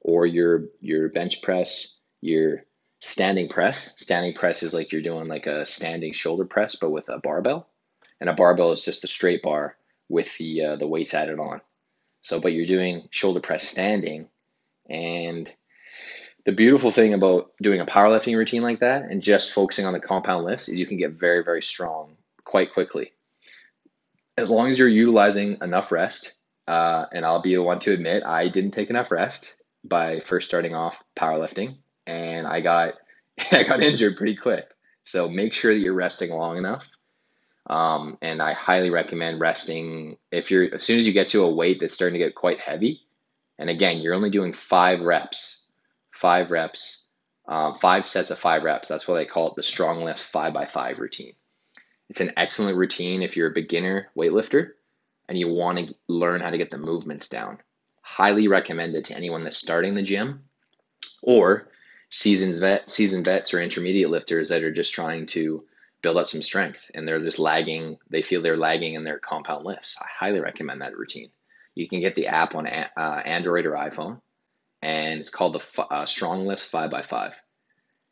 or 0.00 0.26
your 0.26 0.66
your 0.80 1.08
bench 1.08 1.42
press, 1.42 1.98
your 2.20 2.64
standing 3.00 3.48
press. 3.48 3.94
Standing 3.98 4.34
press 4.34 4.62
is 4.62 4.72
like 4.72 4.92
you're 4.92 5.02
doing 5.02 5.28
like 5.28 5.46
a 5.46 5.64
standing 5.64 6.12
shoulder 6.12 6.44
press, 6.44 6.76
but 6.76 6.90
with 6.90 7.08
a 7.08 7.18
barbell 7.18 7.68
and 8.22 8.30
a 8.30 8.34
barbell 8.34 8.70
is 8.70 8.84
just 8.84 9.02
a 9.02 9.08
straight 9.08 9.42
bar 9.42 9.76
with 10.08 10.36
the 10.38 10.64
uh, 10.64 10.76
the 10.76 10.86
weights 10.86 11.12
added 11.12 11.40
on. 11.40 11.60
So, 12.22 12.40
but 12.40 12.52
you're 12.52 12.66
doing 12.66 13.08
shoulder 13.10 13.40
press 13.40 13.68
standing, 13.68 14.28
and 14.88 15.52
the 16.44 16.52
beautiful 16.52 16.92
thing 16.92 17.14
about 17.14 17.50
doing 17.60 17.80
a 17.80 17.86
powerlifting 17.86 18.36
routine 18.36 18.62
like 18.62 18.78
that 18.78 19.02
and 19.02 19.22
just 19.22 19.52
focusing 19.52 19.86
on 19.86 19.92
the 19.92 20.00
compound 20.00 20.44
lifts 20.44 20.68
is 20.68 20.78
you 20.78 20.86
can 20.86 20.98
get 20.98 21.12
very 21.12 21.42
very 21.42 21.62
strong 21.62 22.16
quite 22.44 22.72
quickly. 22.72 23.12
As 24.38 24.50
long 24.50 24.68
as 24.68 24.78
you're 24.78 24.86
utilizing 24.86 25.58
enough 25.60 25.90
rest, 25.90 26.34
uh, 26.72 27.06
and 27.12 27.24
I'll 27.24 27.42
be 27.42 27.54
the 27.54 27.62
one 27.62 27.78
to 27.80 27.92
admit 27.92 28.24
I 28.24 28.48
didn't 28.48 28.72
take 28.72 28.90
enough 28.90 29.10
rest 29.10 29.56
by 29.84 30.20
first 30.20 30.48
starting 30.48 30.74
off 30.74 31.02
powerlifting, 31.16 31.76
and 32.06 32.46
I 32.46 32.60
got 32.60 32.94
I 33.52 33.64
got 33.64 33.82
injured 33.82 34.16
pretty 34.16 34.36
quick. 34.36 34.68
So 35.04 35.28
make 35.28 35.52
sure 35.52 35.74
that 35.74 35.80
you're 35.80 35.94
resting 35.94 36.30
long 36.30 36.58
enough 36.58 36.88
um, 37.68 38.18
and 38.20 38.42
I 38.42 38.54
highly 38.54 38.90
recommend 38.90 39.40
resting 39.40 40.16
if 40.30 40.50
you're 40.50 40.74
as 40.74 40.82
soon 40.82 40.98
as 40.98 41.06
you 41.06 41.12
get 41.12 41.28
to 41.28 41.44
a 41.44 41.54
weight 41.54 41.78
that's 41.80 41.94
starting 41.94 42.18
to 42.18 42.24
get 42.24 42.34
quite 42.34 42.60
heavy. 42.60 43.00
And 43.58 43.70
again, 43.70 43.98
you're 43.98 44.14
only 44.14 44.30
doing 44.30 44.52
five 44.52 45.00
reps, 45.00 45.64
five 46.10 46.50
reps, 46.50 47.08
um, 47.46 47.78
five 47.78 48.06
sets 48.06 48.30
of 48.30 48.38
five 48.38 48.64
reps. 48.64 48.88
That's 48.88 49.06
why 49.06 49.18
they 49.18 49.26
call 49.26 49.50
it 49.50 49.56
the 49.56 49.62
strong 49.62 50.02
lift 50.02 50.20
five 50.20 50.52
by 50.52 50.66
five 50.66 50.98
routine. 50.98 51.34
It's 52.08 52.20
an 52.20 52.32
excellent 52.36 52.76
routine 52.76 53.22
if 53.22 53.36
you're 53.36 53.50
a 53.50 53.54
beginner 53.54 54.08
weightlifter 54.16 54.72
and 55.32 55.38
you 55.38 55.48
want 55.48 55.78
to 55.78 55.94
learn 56.08 56.42
how 56.42 56.50
to 56.50 56.58
get 56.58 56.70
the 56.70 56.76
movements 56.76 57.30
down. 57.30 57.56
Highly 58.02 58.48
recommend 58.48 58.94
it 58.96 59.06
to 59.06 59.16
anyone 59.16 59.44
that's 59.44 59.56
starting 59.56 59.94
the 59.94 60.02
gym 60.02 60.44
or 61.22 61.70
seasoned 62.10 62.54
vet, 62.60 62.90
seasoned 62.90 63.24
vets 63.24 63.54
or 63.54 63.62
intermediate 63.62 64.10
lifters 64.10 64.50
that 64.50 64.62
are 64.62 64.74
just 64.74 64.92
trying 64.92 65.24
to 65.28 65.64
build 66.02 66.18
up 66.18 66.26
some 66.26 66.42
strength 66.42 66.90
and 66.94 67.08
they're 67.08 67.18
just 67.18 67.38
lagging 67.38 67.96
they 68.10 68.20
feel 68.20 68.42
they're 68.42 68.58
lagging 68.58 68.92
in 68.92 69.04
their 69.04 69.18
compound 69.18 69.64
lifts. 69.64 69.96
I 69.98 70.04
highly 70.06 70.40
recommend 70.40 70.82
that 70.82 70.98
routine. 70.98 71.30
You 71.74 71.88
can 71.88 72.00
get 72.00 72.14
the 72.14 72.26
app 72.26 72.54
on 72.54 72.66
uh, 72.66 73.22
android 73.24 73.64
or 73.64 73.72
iphone 73.72 74.20
and 74.82 75.18
it's 75.18 75.30
called 75.30 75.54
the 75.54 75.82
uh, 75.82 76.04
StrongLifts 76.04 76.70
5x5 76.70 77.32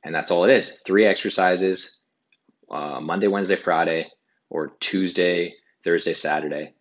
and 0.03 0.15
that's 0.15 0.31
all 0.31 0.45
it 0.45 0.57
is. 0.57 0.81
Three 0.87 1.05
exercises 1.05 1.99
uh, 2.71 2.99
monday 2.99 3.29
wednesday 3.29 3.57
friday 3.57 4.11
or 4.49 4.73
tuesday 4.81 5.53
thursday 5.85 6.15
saturday 6.15 6.73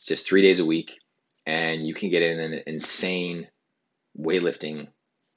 it's 0.00 0.06
just 0.06 0.26
three 0.26 0.40
days 0.40 0.60
a 0.60 0.64
week 0.64 0.98
and 1.46 1.86
you 1.86 1.92
can 1.92 2.08
get 2.08 2.22
in 2.22 2.40
an 2.40 2.62
insane 2.66 3.46
weightlifting 4.18 4.88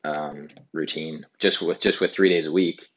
um, 0.06 0.48
routine 0.72 1.26
just 1.38 1.62
with 1.62 1.82
just 1.82 2.00
with 2.00 2.14
three 2.14 2.30
days 2.30 2.48
a 2.48 2.52
week. 2.52 2.88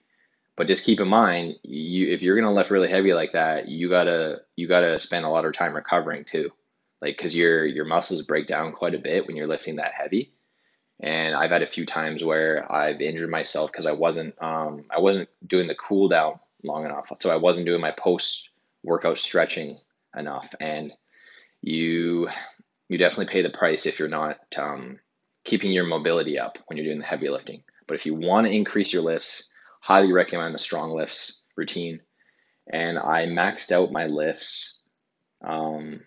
But 0.57 0.69
just 0.69 0.85
keep 0.85 1.01
in 1.01 1.09
mind, 1.09 1.57
you 1.65 2.09
if 2.09 2.23
you're 2.23 2.37
gonna 2.37 2.55
lift 2.55 2.71
really 2.71 2.89
heavy 2.89 3.15
like 3.15 3.33
that, 3.33 3.69
you 3.69 3.89
gotta 3.89 4.43
you 4.55 4.69
gotta 4.69 5.01
spend 5.01 5.25
a 5.25 5.29
lot 5.29 5.45
of 5.45 5.55
time 5.55 5.75
recovering 5.75 6.25
too, 6.25 6.51
like 7.03 7.17
because 7.17 7.37
your 7.37 7.67
your 7.67 7.85
muscles 7.85 8.23
break 8.23 8.47
down 8.47 8.73
quite 8.73 8.95
a 8.95 9.01
bit 9.01 9.27
when 9.27 9.35
you're 9.35 9.49
lifting 9.49 9.77
that 9.77 9.93
heavy. 9.93 10.33
And 11.01 11.35
I've 11.35 11.51
had 11.51 11.63
a 11.63 11.67
few 11.67 11.85
times 11.85 12.23
where 12.23 12.71
I've 12.71 13.01
injured 13.01 13.29
myself 13.29 13.73
because 13.73 13.87
I 13.87 13.93
wasn't 13.93 14.41
um, 14.41 14.85
I 14.89 15.01
wasn't 15.01 15.31
doing 15.45 15.67
the 15.67 15.75
cool 15.75 16.09
down 16.09 16.39
long 16.63 16.85
enough, 16.85 17.11
so 17.17 17.29
I 17.31 17.37
wasn't 17.37 17.67
doing 17.67 17.81
my 17.81 17.91
post 17.91 18.53
workout 18.85 19.19
stretching 19.19 19.81
enough, 20.17 20.55
and 20.61 20.93
you 21.63 22.29
you 22.89 22.99
definitely 22.99 23.33
pay 23.33 23.43
the 23.43 23.51
price 23.51 23.87
if 23.87 24.01
you're 24.01 24.09
not 24.09 24.39
um, 24.59 25.01
keeping 25.45 25.73
your 25.73 25.87
mobility 25.87 26.39
up 26.39 26.59
when 26.67 26.79
you're 26.79 26.87
doing 26.87 27.01
the 27.01 27.07
heavy 27.07 27.31
lifting. 27.31 27.65
But 27.89 27.97
if 27.97 28.07
you 28.07 28.17
want 28.17 28.47
to 28.47 28.55
increase 28.55 28.95
your 28.95 29.03
lifts, 29.03 29.51
highly 29.83 30.13
recommend 30.13 30.55
the 30.55 30.61
StrongLifts 30.61 31.41
routine. 31.57 32.03
And 32.73 32.99
I 32.99 33.27
maxed 33.27 33.73
out 33.73 33.93
my 33.93 34.07
lifts 34.07 34.85
um, 35.45 36.03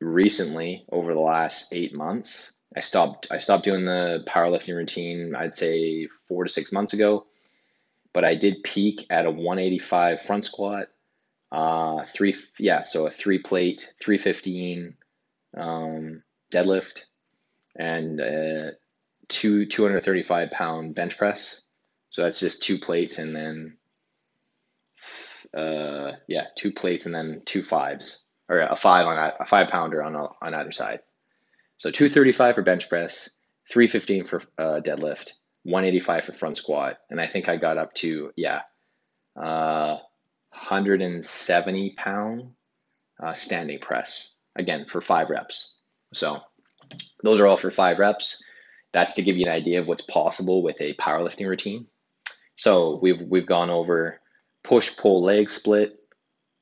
recently 0.00 0.86
over 0.90 1.14
the 1.14 1.20
last 1.20 1.72
eight 1.74 1.94
months. 1.94 2.54
I 2.76 2.80
stopped 2.80 3.28
I 3.32 3.38
stopped 3.38 3.64
doing 3.64 3.84
the 3.86 4.24
powerlifting 4.28 4.76
routine, 4.76 5.34
I'd 5.36 5.56
say 5.56 6.08
four 6.28 6.44
to 6.44 6.50
six 6.50 6.72
months 6.72 6.92
ago. 6.94 7.26
But 8.14 8.24
I 8.24 8.36
did 8.36 8.64
peak 8.64 9.06
at 9.10 9.26
a 9.26 9.30
185 9.32 10.22
front 10.22 10.44
squat, 10.46 10.88
uh, 11.52 12.04
three 12.06 12.34
yeah, 12.58 12.84
so 12.84 13.06
a 13.06 13.10
three 13.10 13.38
plate, 13.38 13.92
315 14.02 14.96
um, 15.56 16.22
deadlift, 16.52 17.04
and 17.76 18.20
uh, 18.20 18.70
two 19.28 19.66
235 19.66 20.50
pound 20.50 20.94
bench 20.94 21.16
press. 21.16 21.62
So 22.10 22.22
that's 22.22 22.40
just 22.40 22.62
two 22.62 22.78
plates 22.78 23.18
and 23.18 23.34
then, 23.34 23.76
uh, 25.52 26.12
yeah, 26.28 26.46
two 26.56 26.72
plates 26.72 27.06
and 27.06 27.14
then 27.14 27.42
two 27.44 27.62
fives 27.62 28.24
or 28.48 28.60
a 28.60 28.76
five 28.76 29.06
on 29.06 29.32
a 29.40 29.46
five 29.46 29.68
pounder 29.68 30.02
on 30.02 30.14
on 30.14 30.54
either 30.54 30.72
side. 30.72 31.00
So 31.78 31.90
235 31.90 32.54
for 32.54 32.62
bench 32.62 32.88
press, 32.88 33.30
315 33.70 34.24
for 34.26 34.42
uh, 34.58 34.80
deadlift, 34.80 35.32
185 35.64 36.24
for 36.24 36.32
front 36.32 36.56
squat, 36.56 36.98
and 37.10 37.20
I 37.20 37.26
think 37.26 37.48
I 37.48 37.56
got 37.56 37.78
up 37.78 37.94
to 37.94 38.32
yeah, 38.36 38.62
uh, 39.40 39.98
170 40.64 41.94
pound 41.96 42.52
uh, 43.22 43.34
standing 43.34 43.78
press 43.78 44.34
again 44.56 44.86
for 44.86 45.00
five 45.00 45.28
reps. 45.28 45.76
So 46.14 46.40
those 47.22 47.40
are 47.40 47.46
all 47.46 47.56
for 47.56 47.70
five 47.70 47.98
reps. 47.98 48.42
That's 48.92 49.14
to 49.14 49.22
give 49.22 49.36
you 49.36 49.46
an 49.46 49.52
idea 49.52 49.80
of 49.80 49.88
what's 49.88 50.02
possible 50.02 50.62
with 50.62 50.80
a 50.80 50.94
powerlifting 50.94 51.48
routine. 51.48 51.86
So 52.56 52.98
we've 53.02 53.20
we've 53.20 53.46
gone 53.46 53.70
over 53.70 54.20
push 54.62 54.96
pull 54.96 55.22
leg 55.22 55.50
split, 55.50 55.98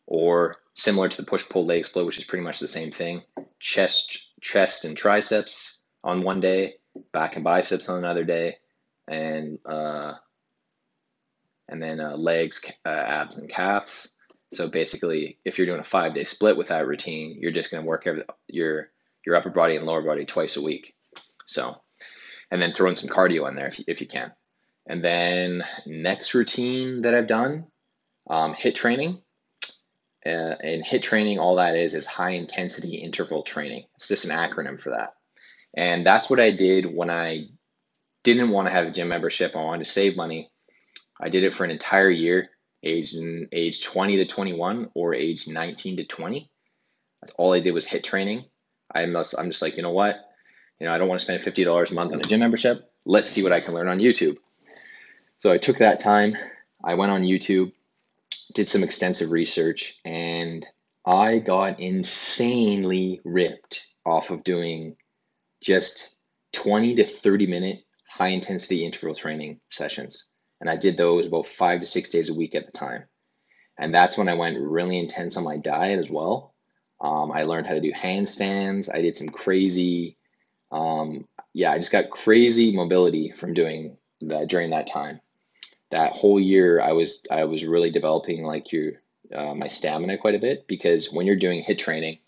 or 0.07 0.57
similar 0.75 1.09
to 1.09 1.17
the 1.17 1.27
push 1.27 1.49
pull 1.49 1.67
leg 1.67 1.85
split, 1.85 2.07
which 2.07 2.19
is 2.19 2.25
pretty 2.25 2.45
much 2.45 2.59
the 2.59 2.69
same 2.69 2.91
thing. 2.91 3.23
Chest 3.61 4.31
chest 4.41 4.85
and 4.85 4.97
triceps 4.97 5.79
on 6.03 6.23
one 6.23 6.41
day, 6.41 6.75
back 7.13 7.37
and 7.37 7.45
biceps 7.45 7.89
on 7.89 7.99
another 7.99 8.25
day, 8.25 8.57
and 9.07 9.59
uh, 9.65 10.15
and 11.69 11.83
then 11.83 12.01
uh, 12.01 12.17
legs, 12.17 12.63
uh, 12.85 12.89
abs, 12.89 13.39
and 13.39 13.49
calves. 13.49 14.15
So 14.53 14.69
basically, 14.69 15.39
if 15.45 15.57
you're 15.57 15.67
doing 15.67 15.81
a 15.81 15.85
five 15.85 16.15
day 16.15 16.25
split 16.25 16.57
with 16.57 16.69
that 16.69 16.87
routine, 16.87 17.39
you're 17.41 17.53
just 17.53 17.71
going 17.71 17.83
to 17.83 17.89
work 17.89 18.07
every, 18.07 18.25
your 18.49 18.91
your 19.25 19.37
upper 19.37 19.51
body 19.51 19.77
and 19.77 19.87
lower 19.87 20.03
body 20.03 20.25
twice 20.25 20.57
a 20.57 20.63
week. 20.63 20.95
So, 21.47 21.77
and 22.51 22.61
then 22.61 22.73
throw 22.73 22.91
in 22.91 22.97
some 22.97 23.11
cardio 23.11 23.49
in 23.49 23.57
there 23.57 23.69
if 23.69 23.79
you, 23.79 23.85
if 23.89 24.01
you 24.01 24.07
can. 24.07 24.33
And 24.87 25.03
then 25.03 25.65
next 25.87 26.35
routine 26.35 27.03
that 27.03 27.15
I've 27.15 27.27
done, 27.27 27.67
um, 28.29 28.55
HIIT 28.55 28.75
training. 28.75 29.23
Uh, 30.25 30.29
and 30.61 30.85
HIIT 30.85 31.03
training, 31.03 31.39
all 31.39 31.57
that 31.57 31.77
is 31.77 31.95
is 31.95 32.07
high 32.07 32.31
intensity 32.31 32.97
interval 32.97 33.43
training. 33.43 33.85
It's 33.97 34.09
just 34.09 34.25
an 34.25 34.31
acronym 34.31 34.79
for 34.79 34.91
that. 34.91 35.15
And 35.77 36.05
that's 36.05 36.29
what 36.29 36.41
I 36.41 36.51
did 36.55 36.87
when 36.95 37.11
I 37.11 37.47
didn't 38.23 38.51
want 38.51 38.69
to 38.69 38.73
have 38.73 38.87
a 38.87 38.91
gym 38.91 39.09
membership. 39.09 39.57
I 39.57 39.65
wanted 39.65 39.85
to 39.85 39.91
save 39.91 40.17
money. 40.17 40.52
I 41.23 41.29
did 41.29 41.45
it 41.45 41.55
for 41.55 41.65
an 41.65 41.71
entire 41.71 42.11
year, 42.11 42.51
age 42.83 43.15
age 43.53 43.85
20 43.85 44.17
to 44.17 44.27
21 44.27 44.91
or 44.95 45.15
age 45.15 45.47
19 45.47 45.99
to 45.99 46.05
20. 46.05 46.51
That's 47.21 47.33
all 47.35 47.53
I 47.53 47.61
did 47.61 47.73
was 47.73 47.87
HIIT 47.87 48.03
training. 48.03 48.45
I 48.93 49.07
must, 49.07 49.39
I'm 49.39 49.49
just 49.49 49.63
like, 49.63 49.77
you 49.77 49.83
know 49.83 49.93
what? 49.93 50.17
You 50.81 50.87
know, 50.87 50.93
I 50.93 50.99
don't 50.99 51.09
want 51.09 51.21
to 51.21 51.25
spend 51.25 51.41
$50 51.41 51.91
a 51.91 51.95
month 51.95 52.13
on 52.13 52.19
a 52.19 52.25
gym 52.25 52.41
membership. 52.41 52.91
Let's 53.07 53.31
see 53.31 53.45
what 53.45 53.53
I 53.53 53.61
can 53.61 53.75
learn 53.75 53.89
on 53.89 54.01
YouTube. 54.01 54.37
So 55.39 55.53
I 55.53 55.59
took 55.59 55.79
that 55.79 56.01
time. 56.01 56.37
I 56.85 56.95
went 56.95 57.13
on 57.13 57.23
YouTube, 57.23 57.73
did 58.55 58.69
some 58.69 58.83
extensive 58.83 59.31
research, 59.31 60.01
and 60.05 60.67
I 61.07 61.39
got 61.39 61.79
insanely 61.79 63.21
ripped 63.25 63.87
off 64.05 64.31
of 64.31 64.43
doing 64.43 64.97
just 65.63 66.17
20 66.55 66.97
to 66.97 67.05
30 67.05 67.47
minute 67.47 67.85
high 68.09 68.29
intensity 68.29 68.85
interval 68.85 69.15
training 69.15 69.61
sessions. 69.71 70.27
And 70.63 70.71
I 70.71 70.77
did 70.77 70.97
those 70.97 71.27
about 71.27 71.49
five 71.49 71.81
to 71.81 71.87
six 71.87 72.11
days 72.11 72.31
a 72.31 72.35
week 72.35 72.55
at 72.55 72.67
the 72.67 72.73
time. 72.73 73.03
And 73.77 73.93
that's 73.93 74.17
when 74.17 74.29
I 74.29 74.35
went 74.35 74.61
really 74.61 74.97
intense 74.97 75.37
on 75.37 75.43
my 75.43 75.57
diet 75.57 75.99
as 75.99 76.09
well. 76.09 76.55
Um, 77.01 77.33
I 77.33 77.43
learned 77.43 77.67
how 77.67 77.75
to 77.75 77.81
do 77.81 77.91
handstands. 77.93 78.89
I 78.89 79.03
did 79.03 79.17
some 79.17 79.29
crazy, 79.29 80.17
um, 80.71 81.27
yeah, 81.53 81.73
I 81.73 81.79
just 81.79 81.91
got 81.91 82.11
crazy 82.11 82.77
mobility 82.77 83.33
from 83.33 83.55
doing 83.55 83.97
that 84.21 84.47
during 84.47 84.71
that 84.71 84.87
time. 84.87 85.21
That 85.91 86.13
whole 86.13 86.39
year, 86.39 86.81
I 86.81 86.93
was 86.93 87.25
I 87.29 87.43
was 87.45 87.65
really 87.65 87.91
developing 87.91 88.45
like 88.45 88.71
your 88.71 88.93
uh, 89.35 89.55
my 89.55 89.67
stamina 89.67 90.17
quite 90.17 90.37
a 90.37 90.39
bit 90.39 90.69
because 90.69 91.13
when 91.13 91.27
you're 91.27 91.35
doing 91.35 91.65
HIIT 91.65 91.79
training, 91.79 92.21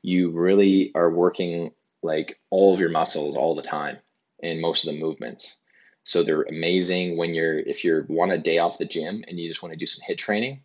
you 0.00 0.30
really 0.30 0.92
are 0.94 1.10
working 1.10 1.72
like 2.04 2.38
all 2.50 2.72
of 2.72 2.78
your 2.78 2.90
muscles 2.90 3.34
all 3.34 3.56
the 3.56 3.62
time 3.62 3.98
in 4.38 4.60
most 4.60 4.86
of 4.86 4.94
the 4.94 5.00
movements. 5.00 5.60
So 6.04 6.22
they're 6.22 6.42
amazing 6.42 7.16
when 7.16 7.34
you're 7.34 7.58
if 7.58 7.82
you're 7.82 8.04
want 8.08 8.32
a 8.32 8.38
day 8.38 8.58
off 8.58 8.78
the 8.78 8.84
gym 8.84 9.24
and 9.26 9.38
you 9.38 9.48
just 9.48 9.62
want 9.62 9.72
to 9.72 9.78
do 9.78 9.86
some 9.86 10.06
HIIT 10.06 10.18
training. 10.18 10.60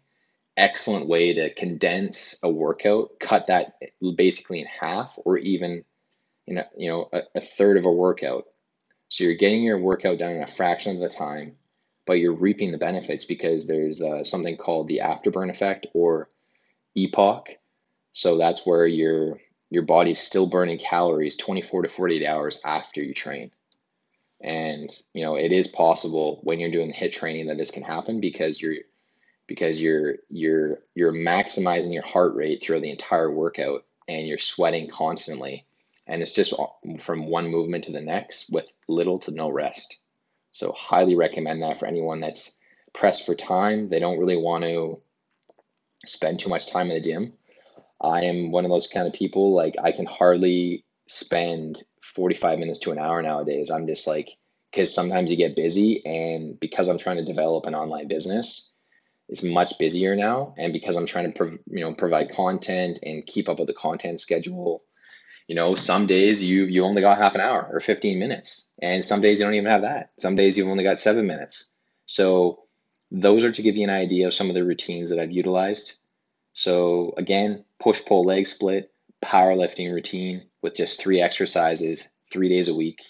Excellent 0.57 1.07
way 1.07 1.35
to 1.35 1.53
condense 1.53 2.37
a 2.43 2.49
workout, 2.49 3.11
cut 3.19 3.47
that 3.47 3.79
basically 4.15 4.59
in 4.59 4.67
half, 4.67 5.17
or 5.23 5.37
even 5.37 5.85
you 6.45 6.55
know 6.55 6.65
you 6.77 6.89
know 6.89 7.09
a, 7.13 7.21
a 7.35 7.41
third 7.41 7.77
of 7.77 7.85
a 7.85 7.91
workout. 7.91 8.47
So 9.07 9.23
you're 9.23 9.35
getting 9.35 9.63
your 9.63 9.79
workout 9.79 10.19
done 10.19 10.33
in 10.33 10.43
a 10.43 10.47
fraction 10.47 10.95
of 10.95 11.01
the 11.01 11.15
time, 11.15 11.55
but 12.05 12.19
you're 12.19 12.33
reaping 12.33 12.71
the 12.71 12.77
benefits 12.77 13.23
because 13.23 13.65
there's 13.65 14.01
uh, 14.01 14.23
something 14.25 14.57
called 14.57 14.87
the 14.87 15.01
afterburn 15.03 15.49
effect 15.49 15.87
or 15.93 16.29
EPOC. 16.97 17.55
So 18.11 18.37
that's 18.37 18.65
where 18.65 18.85
your 18.85 19.39
your 19.69 19.83
body's 19.83 20.19
still 20.19 20.47
burning 20.47 20.79
calories 20.79 21.37
24 21.37 21.83
to 21.83 21.89
48 21.89 22.25
hours 22.25 22.59
after 22.65 23.01
you 23.01 23.13
train. 23.13 23.51
And 24.41 24.89
you 25.13 25.23
know, 25.23 25.35
it 25.35 25.51
is 25.51 25.67
possible 25.67 26.39
when 26.43 26.59
you're 26.59 26.71
doing 26.71 26.93
HIIT 26.93 27.11
training 27.11 27.47
that 27.47 27.57
this 27.57 27.71
can 27.71 27.83
happen 27.83 28.21
because 28.21 28.61
you're 28.61 28.75
because 29.47 29.81
you're 29.81 30.17
you're 30.29 30.77
you're 30.95 31.11
maximizing 31.11 31.93
your 31.93 32.05
heart 32.05 32.35
rate 32.35 32.63
throughout 32.63 32.81
the 32.81 32.91
entire 32.91 33.31
workout 33.31 33.83
and 34.07 34.27
you're 34.27 34.37
sweating 34.37 34.89
constantly. 34.89 35.65
And 36.07 36.21
it's 36.21 36.33
just 36.33 36.53
from 36.99 37.27
one 37.27 37.49
movement 37.49 37.85
to 37.85 37.91
the 37.91 38.01
next 38.01 38.49
with 38.51 38.67
little 38.87 39.19
to 39.19 39.31
no 39.31 39.49
rest. 39.49 39.99
So 40.51 40.71
highly 40.71 41.15
recommend 41.15 41.61
that 41.61 41.79
for 41.79 41.85
anyone 41.85 42.19
that's 42.19 42.59
pressed 42.93 43.25
for 43.25 43.35
time. 43.35 43.87
They 43.87 43.99
don't 43.99 44.17
really 44.17 44.37
want 44.37 44.63
to 44.63 45.01
spend 46.05 46.39
too 46.39 46.49
much 46.49 46.71
time 46.71 46.89
in 46.89 46.95
the 46.95 47.09
gym. 47.09 47.33
I 48.01 48.23
am 48.23 48.51
one 48.51 48.65
of 48.65 48.71
those 48.71 48.87
kind 48.87 49.07
of 49.07 49.13
people 49.13 49.53
like 49.53 49.75
I 49.81 49.91
can 49.91 50.05
hardly 50.05 50.85
spend 51.09 51.81
45 52.03 52.59
minutes 52.59 52.79
to 52.81 52.91
an 52.91 52.99
hour 52.99 53.21
nowadays. 53.21 53.71
I'm 53.71 53.87
just 53.87 54.07
like, 54.07 54.29
because 54.71 54.93
sometimes 54.93 55.31
you 55.31 55.37
get 55.37 55.55
busy, 55.55 56.05
and 56.05 56.59
because 56.59 56.87
I'm 56.87 56.99
trying 56.99 57.17
to 57.17 57.25
develop 57.25 57.65
an 57.65 57.73
online 57.73 58.07
business, 58.07 58.71
it's 59.27 59.41
much 59.41 59.79
busier 59.79 60.15
now. 60.15 60.53
And 60.57 60.71
because 60.71 60.95
I'm 60.95 61.07
trying 61.07 61.25
to, 61.25 61.37
prov- 61.37 61.59
you 61.67 61.81
know, 61.83 61.93
provide 61.95 62.31
content 62.31 62.99
and 63.01 63.25
keep 63.25 63.49
up 63.49 63.57
with 63.57 63.67
the 63.67 63.73
content 63.73 64.19
schedule, 64.19 64.83
you 65.47 65.55
know, 65.55 65.73
some 65.73 66.05
days 66.05 66.43
you 66.43 66.65
you 66.65 66.85
only 66.85 67.01
got 67.01 67.17
half 67.17 67.33
an 67.33 67.41
hour 67.41 67.67
or 67.73 67.79
15 67.79 68.19
minutes, 68.19 68.69
and 68.79 69.03
some 69.03 69.19
days 69.19 69.39
you 69.39 69.45
don't 69.45 69.55
even 69.55 69.71
have 69.71 69.81
that. 69.81 70.11
Some 70.19 70.35
days 70.35 70.55
you've 70.57 70.67
only 70.67 70.83
got 70.83 70.99
seven 70.99 71.25
minutes. 71.25 71.73
So 72.05 72.65
those 73.09 73.43
are 73.43 73.51
to 73.51 73.61
give 73.63 73.75
you 73.75 73.83
an 73.83 73.89
idea 73.89 74.27
of 74.27 74.35
some 74.35 74.49
of 74.49 74.53
the 74.53 74.63
routines 74.63 75.09
that 75.09 75.17
I've 75.17 75.31
utilized. 75.31 75.93
So 76.53 77.15
again, 77.17 77.65
push 77.79 78.05
pull 78.05 78.25
leg 78.25 78.45
split, 78.45 78.91
powerlifting 79.23 79.91
routine 79.91 80.48
with 80.61 80.75
just 80.75 81.01
three 81.01 81.21
exercises, 81.21 82.09
three 82.31 82.49
days 82.49 82.69
a 82.69 82.75
week, 82.75 83.01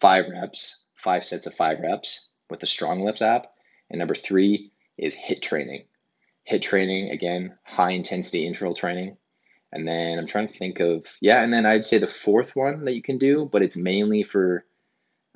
five 0.00 0.26
reps, 0.28 0.84
five 0.94 1.24
sets 1.24 1.46
of 1.46 1.54
five 1.54 1.80
reps 1.80 2.30
with 2.50 2.60
the 2.60 2.66
StrongLifts 2.66 3.22
app. 3.22 3.46
And 3.90 3.98
number 3.98 4.14
three 4.14 4.72
is 4.98 5.16
HIIT 5.16 5.42
training. 5.42 5.84
HIIT 6.50 6.62
training, 6.62 7.10
again, 7.10 7.56
high 7.64 7.92
intensity 7.92 8.46
interval 8.46 8.74
training. 8.74 9.16
And 9.72 9.86
then 9.86 10.18
I'm 10.18 10.26
trying 10.26 10.46
to 10.46 10.54
think 10.54 10.80
of, 10.80 11.06
yeah, 11.20 11.42
and 11.42 11.52
then 11.52 11.66
I'd 11.66 11.84
say 11.84 11.98
the 11.98 12.06
fourth 12.06 12.54
one 12.54 12.84
that 12.84 12.94
you 12.94 13.02
can 13.02 13.18
do, 13.18 13.48
but 13.50 13.62
it's 13.62 13.76
mainly 13.76 14.22
for 14.22 14.64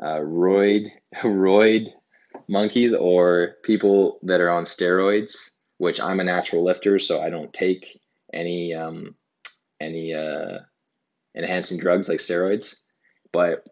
uh, 0.01 0.19
roid, 0.19 0.89
roid 1.17 1.89
monkeys 2.49 2.95
or 2.95 3.57
people 3.63 4.19
that 4.23 4.41
are 4.41 4.51
on 4.51 4.65
steroids, 4.65 5.51
which 5.79 6.01
I'm 6.01 6.21
a 6.21 6.25
natural 6.25 6.65
lifter, 6.65 6.99
so 6.99 7.21
I 7.21 7.31
don't 7.31 7.53
take 7.53 8.01
any 8.33 8.75
um, 8.75 9.15
any 9.81 10.15
uh, 10.15 10.59
enhancing 11.35 11.79
drugs 11.79 12.09
like 12.09 12.19
steroids, 12.19 12.81
but 13.33 13.64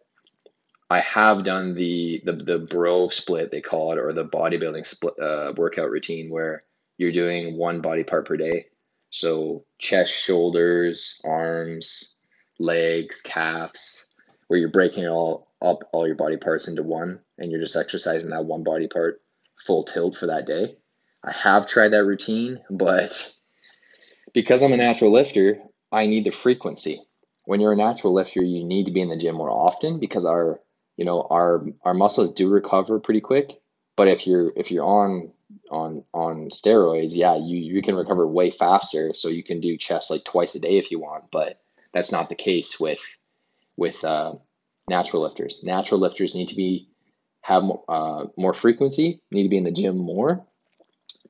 I 0.91 1.01
have 1.01 1.45
done 1.45 1.75
the 1.75 2.23
the 2.25 2.33
the 2.33 2.59
bro 2.59 3.09
split 3.09 3.51
they 3.51 3.61
call 3.61 3.93
it 3.93 3.99
or 3.99 4.13
the 4.13 4.25
bodybuilding 4.25 4.87
split 4.87 5.19
uh, 5.19 5.53
workout 5.57 5.91
routine 5.91 6.31
where 6.31 6.65
you're 6.97 7.13
doing 7.13 7.57
one 7.57 7.81
body 7.81 8.05
part 8.05 8.27
per 8.27 8.37
day. 8.37 8.67
So 9.11 9.65
chest, 9.79 10.13
shoulders, 10.13 11.21
arms, 11.25 12.17
legs, 12.59 13.21
calves, 13.23 14.09
where 14.49 14.59
you're 14.59 14.71
breaking 14.71 15.05
it 15.05 15.09
all 15.09 15.49
up 15.61 15.85
all 15.93 16.07
your 16.07 16.17
body 16.17 16.37
parts 16.37 16.69
into 16.69 16.83
one 16.83 17.21
and 17.37 17.51
you're 17.51 17.61
just 17.61 17.77
exercising 17.77 18.31
that 18.31 18.45
one 18.45 18.63
body 18.63 18.87
part 18.87 19.21
full 19.57 19.85
tilt 19.85 20.17
for 20.17 20.27
that 20.27 20.47
day. 20.47 20.77
I 21.23 21.33
have 21.33 21.67
tried 21.67 21.91
that 21.91 22.05
routine, 22.05 22.61
but 22.71 23.35
because 24.33 24.63
I'm 24.63 24.73
a 24.73 24.77
natural 24.77 25.13
lifter, 25.13 25.59
I 25.91 26.07
need 26.07 26.25
the 26.25 26.31
frequency. 26.31 27.03
When 27.49 27.61
you're 27.61 27.73
a 27.73 27.77
natural 27.77 28.13
lifter, 28.13 28.43
you 28.43 28.63
need 28.63 28.85
to 28.85 28.93
be 28.93 29.01
in 29.01 29.09
the 29.09 29.17
gym 29.17 29.35
more 29.35 29.51
often 29.51 30.01
because 30.01 30.27
our, 30.27 30.61
you 30.99 31.07
know, 31.07 31.27
our 31.31 31.65
our 31.83 31.95
muscles 31.95 32.35
do 32.35 32.47
recover 32.47 33.01
pretty 33.01 33.23
quick. 33.23 33.59
But 33.97 34.07
if 34.07 34.27
you're 34.27 34.51
if 34.55 34.71
you're 34.71 34.85
on 34.85 35.33
on 35.71 36.05
on 36.13 36.51
steroids, 36.51 37.13
yeah, 37.15 37.37
you 37.37 37.57
you 37.57 37.81
can 37.81 37.95
recover 37.95 38.29
way 38.29 38.51
faster. 38.51 39.15
So 39.15 39.31
you 39.31 39.43
can 39.43 39.63
do 39.63 39.79
chest 39.79 40.11
like 40.11 40.25
twice 40.25 40.57
a 40.57 40.61
day 40.61 40.77
if 40.77 40.91
you 40.91 40.99
want. 40.99 41.31
But 41.33 41.59
that's 41.95 42.13
not 42.13 42.29
the 42.29 42.35
case 42.35 42.79
with 42.79 43.01
with 43.79 44.05
uh, 44.05 44.35
natural 44.87 45.23
lifters. 45.23 45.65
Natural 45.65 46.01
lifters 46.01 46.35
need 46.35 46.51
to 46.51 46.55
be 46.55 46.91
have 47.41 47.63
uh, 47.89 48.27
more 48.37 48.53
frequency, 48.53 49.23
need 49.31 49.45
to 49.45 49.49
be 49.49 49.57
in 49.57 49.65
the 49.65 49.73
gym 49.73 49.97
more, 49.97 50.47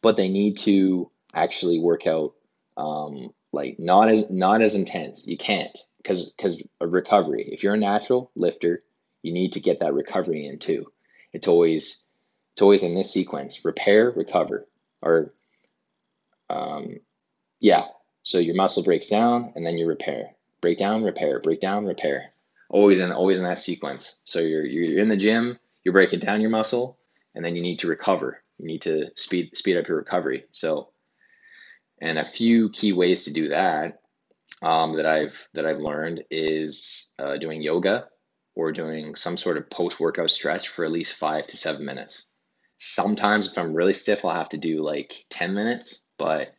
but 0.02 0.16
they 0.16 0.28
need 0.28 0.58
to 0.58 1.12
actually 1.32 1.78
work 1.78 2.08
out 2.08 2.34
um, 2.76 3.32
like 3.52 3.78
not 3.78 4.08
as 4.08 4.30
not 4.30 4.60
as 4.60 4.74
intense. 4.74 5.26
You 5.26 5.36
can't 5.36 5.76
because 5.98 6.30
because 6.32 6.62
recovery. 6.80 7.48
If 7.50 7.62
you're 7.62 7.74
a 7.74 7.78
natural 7.78 8.30
lifter, 8.34 8.82
you 9.22 9.32
need 9.32 9.52
to 9.52 9.60
get 9.60 9.80
that 9.80 9.94
recovery 9.94 10.46
in 10.46 10.58
too. 10.58 10.86
It's 11.32 11.48
always 11.48 12.04
it's 12.52 12.62
always 12.62 12.82
in 12.82 12.94
this 12.94 13.12
sequence: 13.12 13.64
repair, 13.64 14.10
recover, 14.10 14.66
or 15.02 15.32
um, 16.50 17.00
yeah. 17.60 17.84
So 18.22 18.38
your 18.38 18.56
muscle 18.56 18.82
breaks 18.82 19.08
down, 19.08 19.52
and 19.54 19.66
then 19.66 19.78
you 19.78 19.86
repair. 19.86 20.34
Break 20.60 20.78
down, 20.78 21.02
repair. 21.02 21.40
Break 21.40 21.60
down, 21.60 21.86
repair. 21.86 22.32
Always 22.68 23.00
in 23.00 23.12
always 23.12 23.38
in 23.38 23.44
that 23.44 23.58
sequence. 23.58 24.16
So 24.24 24.40
you're 24.40 24.64
you're 24.64 24.98
in 24.98 25.08
the 25.08 25.16
gym, 25.16 25.58
you're 25.84 25.94
breaking 25.94 26.20
down 26.20 26.40
your 26.40 26.50
muscle, 26.50 26.98
and 27.34 27.44
then 27.44 27.56
you 27.56 27.62
need 27.62 27.78
to 27.80 27.86
recover. 27.86 28.42
You 28.58 28.66
need 28.66 28.82
to 28.82 29.10
speed 29.14 29.56
speed 29.56 29.76
up 29.78 29.88
your 29.88 29.98
recovery. 29.98 30.44
So 30.50 30.90
and 32.00 32.18
a 32.18 32.24
few 32.24 32.70
key 32.70 32.92
ways 32.92 33.24
to 33.24 33.32
do 33.32 33.48
that 33.48 34.00
um, 34.62 34.94
that 34.96 35.06
I've 35.06 35.48
that 35.54 35.66
I've 35.66 35.78
learned 35.78 36.24
is 36.30 37.12
uh, 37.18 37.36
doing 37.36 37.62
yoga 37.62 38.08
or 38.54 38.72
doing 38.72 39.14
some 39.14 39.36
sort 39.36 39.56
of 39.56 39.70
post 39.70 40.00
workout 40.00 40.30
stretch 40.30 40.68
for 40.68 40.84
at 40.84 40.90
least 40.90 41.14
five 41.14 41.46
to 41.48 41.56
seven 41.56 41.84
minutes. 41.84 42.32
Sometimes 42.76 43.46
if 43.46 43.58
I'm 43.58 43.74
really 43.74 43.92
stiff, 43.92 44.24
I'll 44.24 44.34
have 44.34 44.48
to 44.50 44.56
do 44.56 44.82
like 44.82 45.24
10 45.30 45.54
minutes, 45.54 46.08
but 46.18 46.54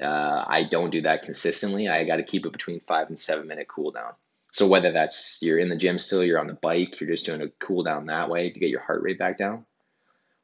uh, 0.00 0.44
I 0.46 0.66
don't 0.70 0.90
do 0.90 1.02
that 1.02 1.22
consistently. 1.22 1.88
I 1.88 2.04
got 2.04 2.16
to 2.16 2.22
keep 2.22 2.46
it 2.46 2.52
between 2.52 2.80
five 2.80 3.08
and 3.08 3.18
seven 3.18 3.46
minute 3.46 3.68
cool 3.68 3.90
down. 3.90 4.12
So 4.52 4.68
whether 4.68 4.92
that's 4.92 5.38
you're 5.42 5.58
in 5.58 5.68
the 5.68 5.76
gym 5.76 5.98
still, 5.98 6.24
you're 6.24 6.38
on 6.38 6.46
the 6.46 6.54
bike, 6.54 7.00
you're 7.00 7.10
just 7.10 7.26
doing 7.26 7.42
a 7.42 7.48
cool 7.58 7.82
down 7.82 8.06
that 8.06 8.30
way 8.30 8.50
to 8.50 8.60
get 8.60 8.70
your 8.70 8.80
heart 8.80 9.02
rate 9.02 9.18
back 9.18 9.36
down, 9.36 9.66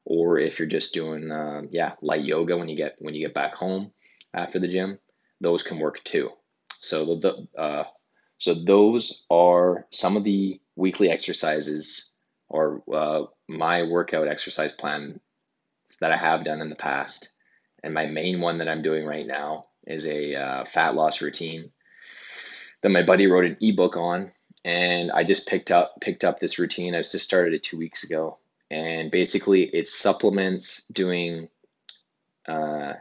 or 0.04 0.38
if 0.38 0.58
you're 0.58 0.68
just 0.68 0.92
doing 0.92 1.30
uh, 1.30 1.62
yeah 1.70 1.92
light 2.02 2.24
yoga 2.24 2.56
when 2.56 2.68
you 2.68 2.76
get 2.76 2.96
when 2.98 3.14
you 3.14 3.24
get 3.24 3.34
back 3.34 3.54
home 3.54 3.92
after 4.34 4.58
the 4.58 4.68
gym, 4.68 4.98
those 5.40 5.62
can 5.62 5.78
work 5.78 6.02
too. 6.04 6.30
So 6.80 7.16
the, 7.16 7.46
uh, 7.58 7.84
so 8.38 8.54
those 8.54 9.26
are 9.30 9.86
some 9.90 10.16
of 10.16 10.24
the 10.24 10.60
weekly 10.76 11.10
exercises 11.10 12.12
or 12.48 12.82
uh, 12.92 13.24
my 13.48 13.84
workout 13.84 14.28
exercise 14.28 14.72
plan 14.72 15.20
that 16.00 16.12
I 16.12 16.16
have 16.16 16.44
done 16.44 16.60
in 16.60 16.70
the 16.70 16.76
past. 16.76 17.30
And 17.82 17.94
my 17.94 18.06
main 18.06 18.40
one 18.40 18.58
that 18.58 18.68
I'm 18.68 18.82
doing 18.82 19.06
right 19.06 19.26
now 19.26 19.66
is 19.86 20.06
a 20.06 20.34
uh, 20.34 20.64
fat 20.64 20.94
loss 20.94 21.22
routine 21.22 21.70
that 22.82 22.90
my 22.90 23.02
buddy 23.02 23.26
wrote 23.26 23.44
an 23.44 23.56
ebook 23.60 23.96
on. 23.96 24.32
And 24.64 25.10
I 25.10 25.24
just 25.24 25.48
picked 25.48 25.70
up 25.70 25.94
picked 26.02 26.22
up 26.22 26.38
this 26.38 26.58
routine. 26.58 26.94
I 26.94 26.98
just 26.98 27.20
started 27.20 27.54
it 27.54 27.62
two 27.62 27.78
weeks 27.78 28.04
ago, 28.04 28.38
and 28.70 29.10
basically 29.10 29.62
it 29.62 29.88
supplements 29.88 30.86
doing 30.88 31.48
uh, 32.46 32.94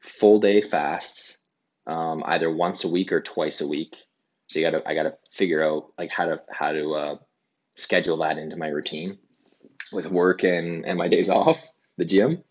full 0.00 0.40
day 0.40 0.60
fasts, 0.60 1.38
um, 1.86 2.22
either 2.26 2.50
once 2.50 2.84
a 2.84 2.90
week 2.90 3.12
or 3.12 3.20
twice 3.20 3.60
a 3.60 3.68
week. 3.68 3.96
So 4.48 4.58
you 4.58 4.70
gotta 4.70 4.88
I 4.88 4.94
gotta 4.94 5.16
figure 5.32 5.62
out 5.62 5.92
like 5.98 6.10
how 6.10 6.26
to 6.26 6.42
how 6.50 6.72
to 6.72 6.94
uh, 6.94 7.16
schedule 7.76 8.18
that 8.18 8.38
into 8.38 8.56
my 8.56 8.68
routine 8.68 9.18
with 9.92 10.10
work 10.10 10.42
and 10.42 10.84
and 10.84 10.98
my 10.98 11.08
days 11.08 11.30
off, 11.30 11.64
the 11.96 12.04
gym. 12.04 12.42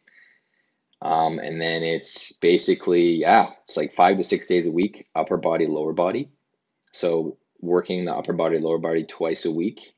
Um, 1.02 1.40
and 1.40 1.62
then 1.62 1.84
it's 1.84 2.34
basically, 2.34 3.22
yeah, 3.22 3.52
it's 3.64 3.78
like 3.78 3.94
five 3.94 4.18
to 4.18 4.24
six 4.24 4.48
days 4.48 4.68
a 4.68 4.72
week, 4.72 5.08
upper 5.16 5.38
body, 5.38 5.66
lower 5.66 5.94
body. 5.94 6.30
So 6.92 7.38
working 7.62 8.06
the 8.06 8.14
upper 8.16 8.34
body, 8.34 8.60
lower 8.60 8.80
body 8.80 9.06
twice 9.06 9.46
a 9.46 9.52
week, 9.52 9.94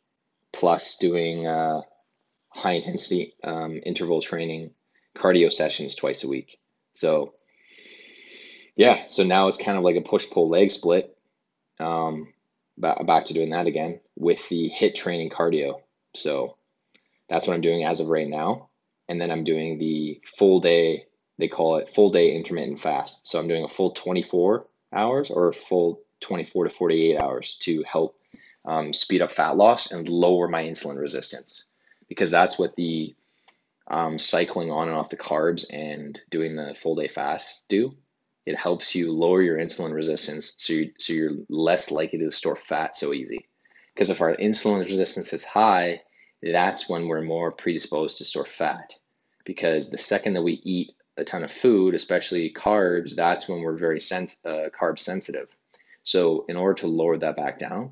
plus 0.51 0.97
doing 0.97 1.47
uh, 1.47 1.81
high 2.49 2.73
intensity 2.73 3.33
um, 3.43 3.79
interval 3.83 4.21
training, 4.21 4.71
cardio 5.15 5.51
sessions 5.51 5.95
twice 5.95 6.23
a 6.23 6.27
week. 6.27 6.59
So 6.93 7.33
yeah, 8.75 9.05
so 9.09 9.23
now 9.23 9.47
it's 9.47 9.57
kind 9.61 9.77
of 9.77 9.83
like 9.83 9.95
a 9.95 10.01
push 10.01 10.29
pull 10.29 10.49
leg 10.49 10.71
split. 10.71 11.17
Um, 11.79 12.33
back, 12.77 13.25
to 13.25 13.33
doing 13.33 13.51
that 13.51 13.67
again 13.67 13.99
with 14.15 14.47
the 14.49 14.69
HIIT 14.69 14.95
training 14.95 15.29
cardio. 15.29 15.81
So 16.15 16.57
that's 17.29 17.47
what 17.47 17.53
I'm 17.53 17.61
doing 17.61 17.83
as 17.83 17.99
of 17.99 18.07
right 18.07 18.27
now 18.27 18.69
and 19.11 19.19
then 19.19 19.29
I'm 19.29 19.43
doing 19.43 19.77
the 19.77 20.21
full 20.23 20.61
day, 20.61 21.05
they 21.37 21.49
call 21.49 21.75
it 21.75 21.89
full 21.89 22.11
day 22.11 22.33
intermittent 22.33 22.79
fast. 22.79 23.27
So 23.27 23.39
I'm 23.39 23.49
doing 23.49 23.65
a 23.65 23.67
full 23.67 23.91
24 23.91 24.65
hours 24.93 25.29
or 25.29 25.49
a 25.49 25.53
full 25.53 25.99
24 26.21 26.63
to 26.63 26.69
48 26.69 27.17
hours 27.17 27.57
to 27.63 27.83
help 27.83 28.17
um, 28.63 28.93
speed 28.93 29.21
up 29.21 29.33
fat 29.33 29.57
loss 29.57 29.91
and 29.91 30.07
lower 30.07 30.47
my 30.47 30.63
insulin 30.63 30.97
resistance 30.97 31.65
because 32.07 32.31
that's 32.31 32.57
what 32.57 32.77
the 32.77 33.13
um, 33.89 34.17
cycling 34.17 34.71
on 34.71 34.87
and 34.87 34.95
off 34.95 35.09
the 35.09 35.17
carbs 35.17 35.65
and 35.73 36.21
doing 36.29 36.55
the 36.55 36.73
full 36.73 36.95
day 36.95 37.09
fast 37.09 37.67
do. 37.67 37.93
It 38.45 38.57
helps 38.57 38.95
you 38.95 39.11
lower 39.11 39.41
your 39.41 39.57
insulin 39.57 39.93
resistance 39.93 40.53
so, 40.57 40.73
you, 40.73 40.91
so 40.97 41.13
you're 41.13 41.31
less 41.49 41.91
likely 41.91 42.19
to 42.19 42.31
store 42.31 42.55
fat 42.55 42.95
so 42.95 43.13
easy. 43.13 43.47
Because 43.93 44.09
if 44.09 44.21
our 44.21 44.33
insulin 44.35 44.79
resistance 44.79 45.31
is 45.33 45.45
high, 45.45 46.01
that's 46.41 46.89
when 46.89 47.07
we're 47.07 47.21
more 47.21 47.51
predisposed 47.51 48.17
to 48.17 48.25
store 48.25 48.45
fat 48.45 48.93
because 49.45 49.89
the 49.89 49.97
second 49.97 50.33
that 50.33 50.43
we 50.43 50.53
eat 50.63 50.93
a 51.17 51.23
ton 51.23 51.43
of 51.43 51.51
food, 51.51 51.93
especially 51.93 52.53
carbs, 52.53 53.15
that's 53.15 53.47
when 53.47 53.61
we're 53.61 53.77
very 53.77 53.99
sens- 53.99 54.45
uh, 54.45 54.69
carb 54.79 54.97
sensitive. 54.97 55.47
So, 56.03 56.45
in 56.47 56.57
order 56.57 56.75
to 56.81 56.87
lower 56.87 57.17
that 57.17 57.35
back 57.35 57.59
down, 57.59 57.91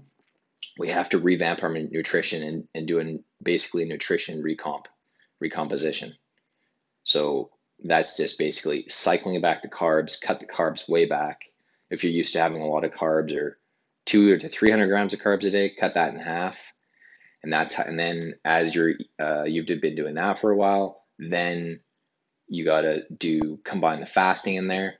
we 0.77 0.89
have 0.89 1.09
to 1.09 1.19
revamp 1.19 1.61
our 1.61 1.69
nutrition 1.69 2.43
and, 2.43 2.67
and 2.73 2.87
do 2.87 2.99
an, 2.99 3.23
basically 3.43 3.85
nutrition 3.85 4.41
recomp, 4.41 4.85
recomposition. 5.39 6.15
So, 7.03 7.51
that's 7.83 8.17
just 8.17 8.37
basically 8.37 8.85
cycling 8.89 9.39
back 9.41 9.61
the 9.61 9.69
carbs, 9.69 10.19
cut 10.19 10.39
the 10.39 10.45
carbs 10.45 10.87
way 10.89 11.05
back. 11.05 11.45
If 11.89 12.03
you're 12.03 12.13
used 12.13 12.33
to 12.33 12.39
having 12.39 12.61
a 12.61 12.67
lot 12.67 12.83
of 12.83 12.91
carbs 12.93 13.35
or 13.35 13.57
two 14.05 14.37
to 14.37 14.49
300 14.49 14.87
grams 14.87 15.13
of 15.13 15.19
carbs 15.19 15.45
a 15.45 15.51
day, 15.51 15.69
cut 15.69 15.93
that 15.93 16.13
in 16.13 16.19
half. 16.19 16.59
And 17.41 17.53
that's 17.53 17.73
how, 17.73 17.83
and 17.83 17.97
then 17.97 18.33
as 18.43 18.75
you're 18.75 18.95
uh, 19.19 19.43
you've 19.43 19.65
been 19.65 19.95
doing 19.95 20.15
that 20.15 20.39
for 20.39 20.51
a 20.51 20.57
while, 20.57 21.03
then 21.17 21.79
you 22.47 22.65
got 22.65 22.81
to 22.81 23.03
do 23.09 23.59
combine 23.63 24.01
the 24.01 24.05
fasting 24.05 24.55
in 24.55 24.67
there. 24.67 24.95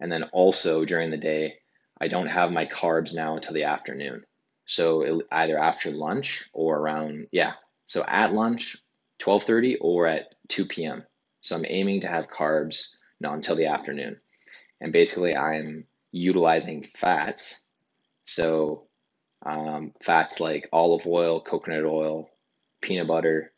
And 0.00 0.10
then 0.10 0.24
also 0.32 0.84
during 0.84 1.10
the 1.10 1.18
day, 1.18 1.56
I 2.00 2.08
don't 2.08 2.28
have 2.28 2.50
my 2.50 2.66
carbs 2.66 3.14
now 3.14 3.36
until 3.36 3.54
the 3.54 3.64
afternoon. 3.64 4.24
So 4.64 5.02
it, 5.02 5.26
either 5.30 5.58
after 5.58 5.90
lunch 5.90 6.48
or 6.52 6.78
around, 6.78 7.26
yeah. 7.30 7.52
So 7.86 8.02
at 8.06 8.32
lunch, 8.32 8.76
12:30 9.20 9.76
or 9.80 10.06
at 10.06 10.34
2 10.48 10.64
p.m. 10.64 11.04
So 11.42 11.56
I'm 11.56 11.66
aiming 11.68 12.00
to 12.00 12.08
have 12.08 12.28
carbs 12.28 12.94
not 13.20 13.34
until 13.34 13.56
the 13.56 13.66
afternoon. 13.66 14.18
And 14.80 14.92
basically 14.92 15.36
I'm 15.36 15.84
utilizing 16.10 16.82
fats. 16.82 17.68
So 18.24 18.84
um, 19.44 19.92
fats 20.00 20.40
like 20.40 20.68
olive 20.72 21.06
oil, 21.06 21.40
coconut 21.40 21.84
oil, 21.84 22.30
peanut 22.80 23.08
butter, 23.08 23.52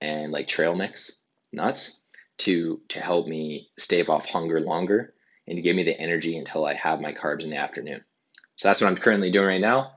and 0.00 0.32
like 0.32 0.48
trail 0.48 0.74
mix 0.74 1.22
nuts 1.52 2.00
to 2.38 2.80
to 2.88 3.00
help 3.00 3.26
me 3.26 3.70
stave 3.78 4.10
off 4.10 4.26
hunger 4.26 4.60
longer 4.60 5.14
and 5.46 5.56
to 5.56 5.62
give 5.62 5.76
me 5.76 5.84
the 5.84 5.98
energy 5.98 6.36
until 6.36 6.64
I 6.64 6.74
have 6.74 7.00
my 7.00 7.12
carbs 7.12 7.42
in 7.44 7.50
the 7.50 7.56
afternoon. 7.56 8.02
So 8.56 8.68
that's 8.68 8.80
what 8.80 8.88
I'm 8.88 8.96
currently 8.96 9.30
doing 9.30 9.46
right 9.46 9.60
now. 9.60 9.92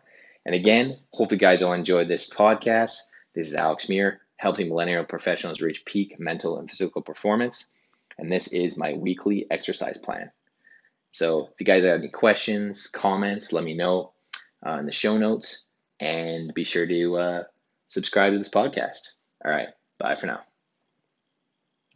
And 0.45 0.53
again, 0.53 0.99
hope 1.11 1.31
you 1.31 1.37
guys 1.37 1.63
all 1.63 1.73
enjoyed 1.73 2.07
this 2.07 2.31
podcast. 2.31 2.97
This 3.33 3.47
is 3.47 3.55
Alex 3.55 3.89
Muir, 3.89 4.21
helping 4.37 4.69
millennial 4.69 5.03
professionals 5.03 5.61
reach 5.61 5.85
peak 5.85 6.19
mental 6.19 6.59
and 6.59 6.69
physical 6.69 7.01
performance. 7.01 7.71
And 8.17 8.31
this 8.31 8.47
is 8.49 8.77
my 8.77 8.93
weekly 8.93 9.45
exercise 9.51 9.97
plan. 9.97 10.31
So 11.11 11.47
if 11.53 11.59
you 11.59 11.65
guys 11.65 11.83
have 11.83 11.99
any 11.99 12.09
questions, 12.09 12.87
comments, 12.87 13.53
let 13.53 13.63
me 13.63 13.75
know 13.75 14.13
uh, 14.65 14.77
in 14.79 14.85
the 14.85 14.91
show 14.91 15.17
notes. 15.17 15.67
And 15.99 16.53
be 16.53 16.65
sure 16.65 16.85
to 16.85 17.15
uh, 17.15 17.43
subscribe 17.87 18.33
to 18.33 18.37
this 18.37 18.49
podcast. 18.49 19.11
All 19.45 19.51
right. 19.51 19.69
Bye 19.97 20.15
for 20.15 20.27
now. 20.27 20.41